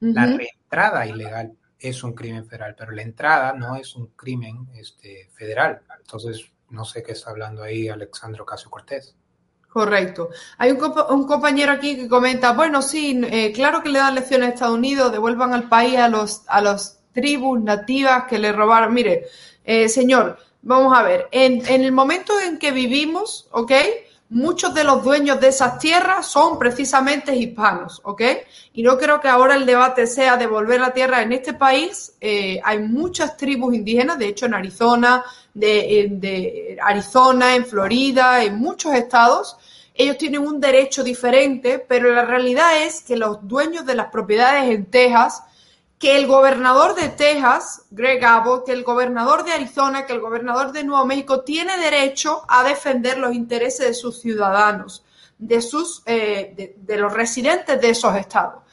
[0.01, 0.13] Uh -huh.
[0.15, 5.29] La reentrada ilegal es un crimen federal, pero la entrada no es un crimen este,
[5.33, 5.81] federal.
[5.99, 9.15] Entonces, no sé qué está hablando ahí Alexandro Casio Cortés.
[9.69, 10.29] Correcto.
[10.57, 14.15] Hay un, compa un, compañero aquí que comenta, bueno, sí, eh, claro que le dan
[14.15, 18.51] lecciones a Estados Unidos, devuelvan al país a los, a los tribus nativas que le
[18.51, 18.93] robaron.
[18.93, 19.25] Mire,
[19.63, 23.71] eh, señor, vamos a ver, en, en, el momento en que vivimos, ¿ok?
[24.29, 28.21] Muchos de los dueños de esas tierras son precisamente hispanos, ¿ok?
[28.73, 32.13] Y no creo que ahora el debate sea devolver la tierra en este país.
[32.19, 38.57] Eh, hay muchas tribus indígenas, de hecho en Arizona, de, de Arizona, en Florida, en
[38.57, 39.57] muchos estados,
[39.97, 44.69] ellos tienen un derecho diferente, pero la realidad es que los dueños de las propiedades
[44.69, 45.41] en Texas,
[45.97, 50.71] que el gobernador de Texas, Greg Abbott, que el gobernador de Arizona, que el gobernador
[50.71, 55.03] de Nuevo México tiene derecho a defender los intereses de sus ciudadanos,
[55.37, 58.63] de sus, eh, de, de los residentes de esos estados.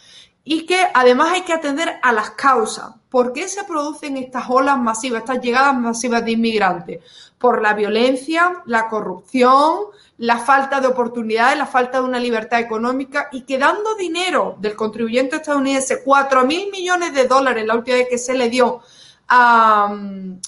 [0.44, 2.94] y que además hay que atender a las causas.
[3.08, 7.04] ¿Por qué se producen estas olas masivas, estas llegadas masivas de inmigrantes?
[7.42, 9.86] Por la violencia, la corrupción,
[10.18, 14.76] la falta de oportunidades, la falta de una libertad económica y que dando dinero del
[14.76, 18.80] contribuyente estadounidense, 4 mil millones de dólares la última vez que se le dio
[19.28, 19.92] a,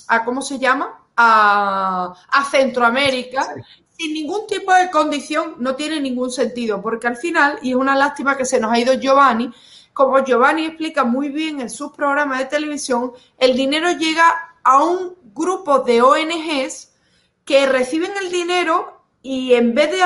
[0.07, 1.01] a ¿cómo se llama?
[1.16, 3.55] A, a Centroamérica,
[3.99, 7.97] sin ningún tipo de condición, no tiene ningún sentido, porque al final, y es una
[7.97, 9.53] lástima que se nos ha ido Giovanni,
[9.92, 15.14] como Giovanni explica muy bien en sus programas de televisión, el dinero llega a un
[15.34, 16.92] grupo de ONGs
[17.44, 18.94] que reciben el dinero
[19.26, 20.02] y en vez de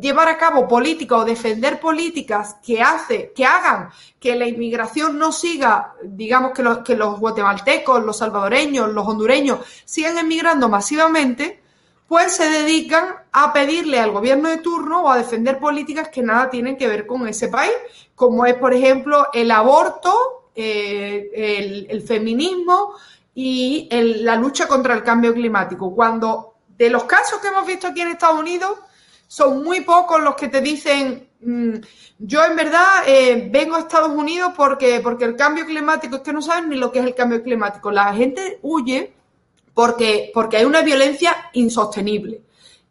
[0.00, 5.30] llevar a cabo políticas o defender políticas que hace, que hagan que la inmigración no
[5.30, 11.60] siga, digamos que los, guatemaltecos, los salvadoreños, los hondureños sigan emigrando masivamente,
[12.08, 16.48] pues se dedican a pedirle al gobierno de turno o a defender políticas que nada
[16.48, 17.72] tienen que ver con ese país,
[18.14, 22.94] como es, por ejemplo, el aborto, eh, el, feminismo
[23.34, 25.94] y la lucha contra el cambio climático.
[25.94, 28.78] Cuando de los casos que hemos visto aquí en Estados Unidos,
[29.26, 31.74] son muy pocos los que te dicen, mm,
[32.18, 36.32] yo en verdad eh, vengo a Estados Unidos porque, porque el cambio climático, es que
[36.32, 37.90] no saben ni lo que es el cambio climático.
[37.90, 39.14] La gente huye
[39.74, 42.42] porque, porque hay una violencia insostenible.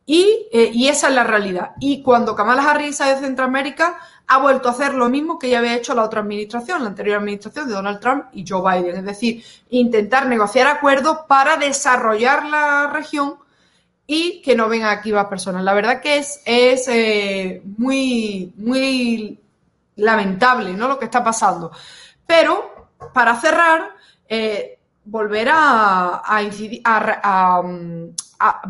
[0.06, 1.72] Y, eh, y, esa es la realidad.
[1.80, 5.60] Y cuando Kamala Harris sale de Centroamérica, ha vuelto a hacer lo mismo que ya
[5.60, 8.97] había hecho la otra administración, la anterior administración de Donald Trump y Joe Biden.
[8.97, 13.36] Es decir, intentar negociar acuerdos para desarrollar la región
[14.08, 15.64] y que no vengan aquí más personas.
[15.64, 19.39] La verdad que es, es eh, muy, muy
[19.95, 20.88] lamentable ¿no?
[20.88, 21.72] lo que está pasando.
[22.26, 23.91] Pero, para cerrar,
[24.28, 26.22] eh, volver a,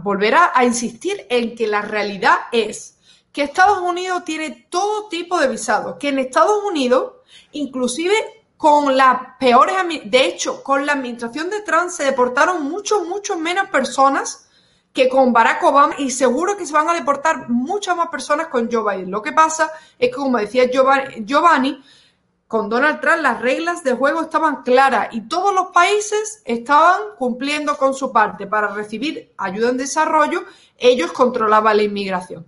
[0.04, 2.98] volver a, insistir en que la realidad es
[3.32, 7.14] que Estados Unidos tiene todo tipo de visados, que en Estados Unidos,
[7.54, 8.14] inclusive
[8.58, 13.70] con las peores, de hecho, con la administración de Trump se deportaron mucho, mucho menos
[13.70, 14.48] personas
[14.94, 18.70] que con Barack Obama y seguro que se van a deportar muchas más personas con
[18.70, 19.12] Joe Biden.
[19.12, 21.82] Lo que pasa es que, como decía Giovanni
[22.52, 27.78] con Donald Trump las reglas de juego estaban claras y todos los países estaban cumpliendo
[27.78, 30.44] con su parte para recibir ayuda en desarrollo,
[30.78, 32.46] ellos controlaban la inmigración.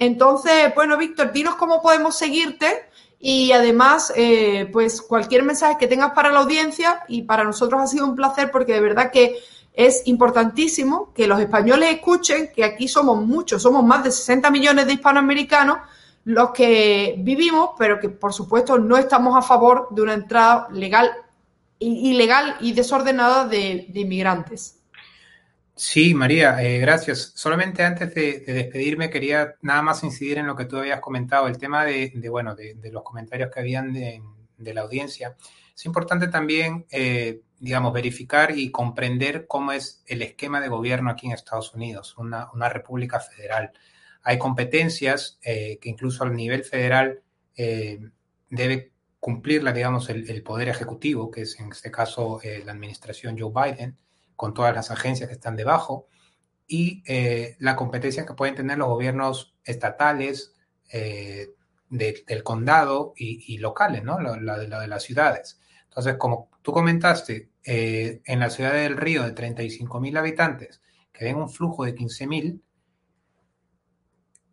[0.00, 2.90] Entonces, bueno, Víctor, dinos cómo podemos seguirte
[3.20, 7.86] y además, eh, pues cualquier mensaje que tengas para la audiencia y para nosotros ha
[7.86, 9.38] sido un placer porque de verdad que
[9.74, 14.88] es importantísimo que los españoles escuchen que aquí somos muchos, somos más de 60 millones
[14.88, 15.78] de hispanoamericanos
[16.26, 21.08] los que vivimos, pero que por supuesto no estamos a favor de una entrada legal,
[21.78, 24.80] ilegal y desordenada de, inmigrantes.
[25.76, 27.32] Sí, María, eh, gracias.
[27.36, 31.58] Solamente antes de, despedirme quería nada más incidir en lo que tú habías comentado, el
[31.58, 34.20] tema de, bueno, de, los comentarios que habían de,
[34.58, 35.36] la audiencia.
[35.76, 41.28] Es importante también, eh, digamos, verificar y comprender cómo es el esquema de gobierno aquí
[41.28, 43.70] en Estados Unidos, una, una república federal.
[44.26, 47.22] Hay competencias eh, que incluso al nivel federal
[47.54, 48.00] eh,
[48.50, 53.52] debe cumplirla, digamos, el, poder ejecutivo, que es en este caso eh, la administración Joe
[53.54, 53.96] Biden,
[54.34, 56.08] con todas las agencias que están debajo,
[56.66, 57.04] y
[57.60, 60.52] la competencia que pueden tener los gobiernos estatales
[60.90, 64.18] del condado y, locales, ¿no?
[64.18, 65.60] La, de, las ciudades.
[65.84, 71.36] Entonces, como tú comentaste, en la ciudad del Río de 35 mil habitantes, que ven
[71.36, 72.62] un flujo de 15 mil,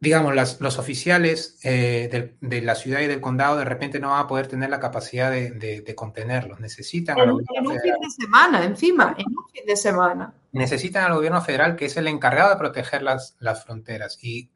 [0.03, 4.27] digamos, los oficiales eh, de, la ciudad y del condado de repente no van a
[4.27, 6.59] poder tener la capacidad de, contenerlos.
[6.59, 10.33] Necesitan en, en un fin de semana, encima, en un fin de semana.
[10.51, 14.19] Necesitan al gobierno federal, que es el encargado de proteger las, las fronteras.
[14.21, 14.51] Y,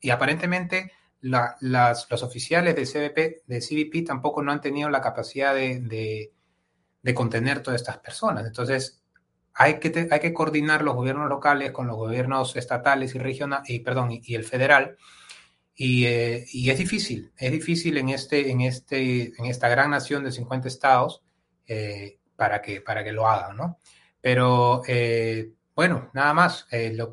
[0.00, 5.54] y aparentemente las, los oficiales de CBP, de CBP tampoco no han tenido la capacidad
[5.54, 6.32] de,
[7.02, 8.46] de contener todas estas personas.
[8.46, 9.04] Entonces,
[9.58, 13.80] hay que, hay que coordinar los gobiernos locales con los gobiernos estatales y regionales, y,
[13.80, 14.98] perdón, y, el federal.
[15.78, 20.32] Eh, y, es difícil, es difícil en, este, en, este, en esta gran nación de
[20.32, 21.22] 50 estados
[21.66, 23.78] eh, para, que, para que lo hagan, ¿no?
[24.20, 26.66] Pero eh, bueno, nada más.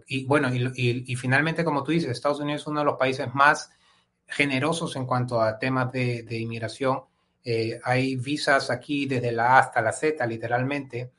[0.07, 3.69] y bueno, y, finalmente, como tú dices, Estados Unidos es uno de los países más
[4.27, 7.03] generosos en cuanto a temas de, de inmigración.
[7.83, 11.11] hay visas aquí desde la A hasta la Z, literalmente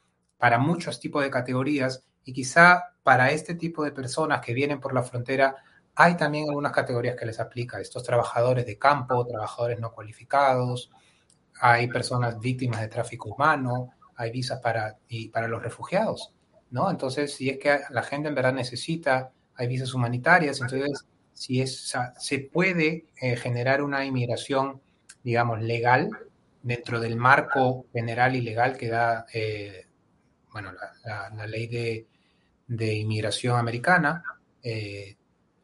[0.45, 4.93] para muchos tipos de categorías y quizá para este tipo de personas que vienen por
[4.93, 5.57] la frontera
[5.95, 7.81] hay también algunas categorías que les aplica.
[7.81, 10.91] Estos trabajadores de campo, trabajadores no cualificados,
[11.63, 16.35] hay personas víctimas de tráfico humano, hay visas para, y para los refugiados,
[16.71, 16.91] ¿no?
[16.91, 21.91] Entonces, si es que la gente en verdad necesita, hay visas humanitarias, entonces, si es,
[22.19, 24.83] se puede eh, generar una inmigración,
[25.23, 26.11] digamos, legal
[26.63, 29.87] dentro del marco general y legal que da eh,
[30.55, 30.73] bueno,
[31.05, 32.07] la, ley de,
[32.67, 34.23] de, inmigración americana,
[34.63, 35.17] eh,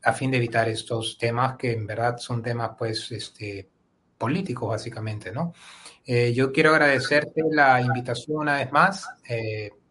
[0.02, 3.70] a fin de evitar estos temas que en verdad son temas pues este,
[4.18, 5.54] políticos básicamente, ¿no?
[6.04, 9.08] Eh, yo quiero agradecerte la invitación una vez más.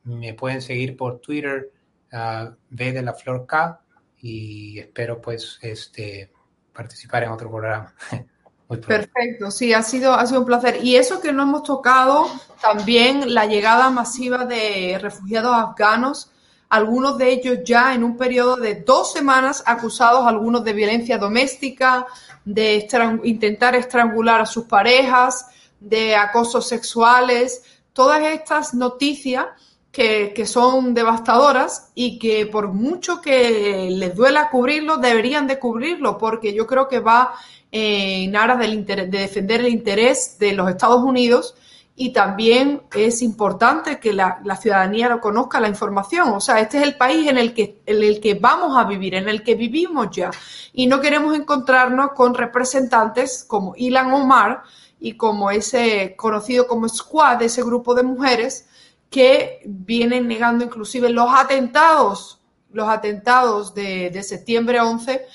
[0.04, 1.72] me pueden seguir por Twitter,
[2.12, 3.82] uh, B de la Flor K,
[4.22, 6.32] y espero pues este,
[6.74, 7.96] participar en otro programa.
[8.70, 10.84] Perfecto, sí, ha sido, ha sido un placer.
[10.84, 12.30] Y eso que no hemos tocado,
[12.62, 16.32] también la llegada masiva de refugiados afganos,
[16.70, 22.06] algunos de ellos ya en un periodo de dos semanas acusados, algunos de violencia doméstica,
[22.46, 22.88] de
[23.24, 25.48] intentar estrangular a sus parejas,
[25.80, 27.64] de acosos sexuales,
[27.94, 29.48] todas estas noticias
[29.92, 36.18] que, que, son devastadoras y que por mucho que les duela cubrirlo, deberían de cubrirlo,
[36.18, 37.34] porque yo creo que va
[37.72, 41.56] en aras del interés, de defender el interés de los Estados Unidos
[42.02, 46.30] y también es importante que la, ciudadanía lo conozca la información.
[46.30, 49.16] O sea, este es el país en el, que, en el que vamos a vivir,
[49.16, 50.32] en el que vivimos ya.
[50.72, 54.64] Y no queremos encontrarnos con representantes como Ilan Omar
[54.98, 58.69] y como ese conocido como Squad, ese grupo de mujeres
[59.10, 62.42] que vienen negando inclusive los atentados,
[62.72, 65.26] los atentados de, de septiembre 11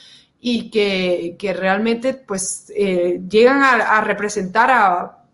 [0.46, 5.24] y que, realmente pues eh, llegan a, representar a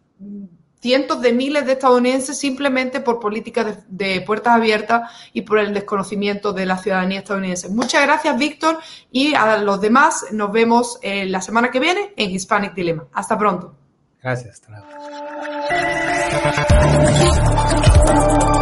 [0.80, 6.52] cientos de miles de estadounidenses simplemente por políticas de, puertas abiertas y por el desconocimiento
[6.52, 7.70] de la ciudadanía estadounidense.
[7.70, 8.78] Muchas gracias, Víctor,
[9.10, 13.08] y a los demás nos vemos eh, la semana que viene en Hispanic Dilemma.
[13.12, 13.74] Hasta pronto.
[14.22, 14.60] Gracias.
[14.60, 14.99] Hasta
[16.32, 16.54] Thank
[18.54, 18.59] you.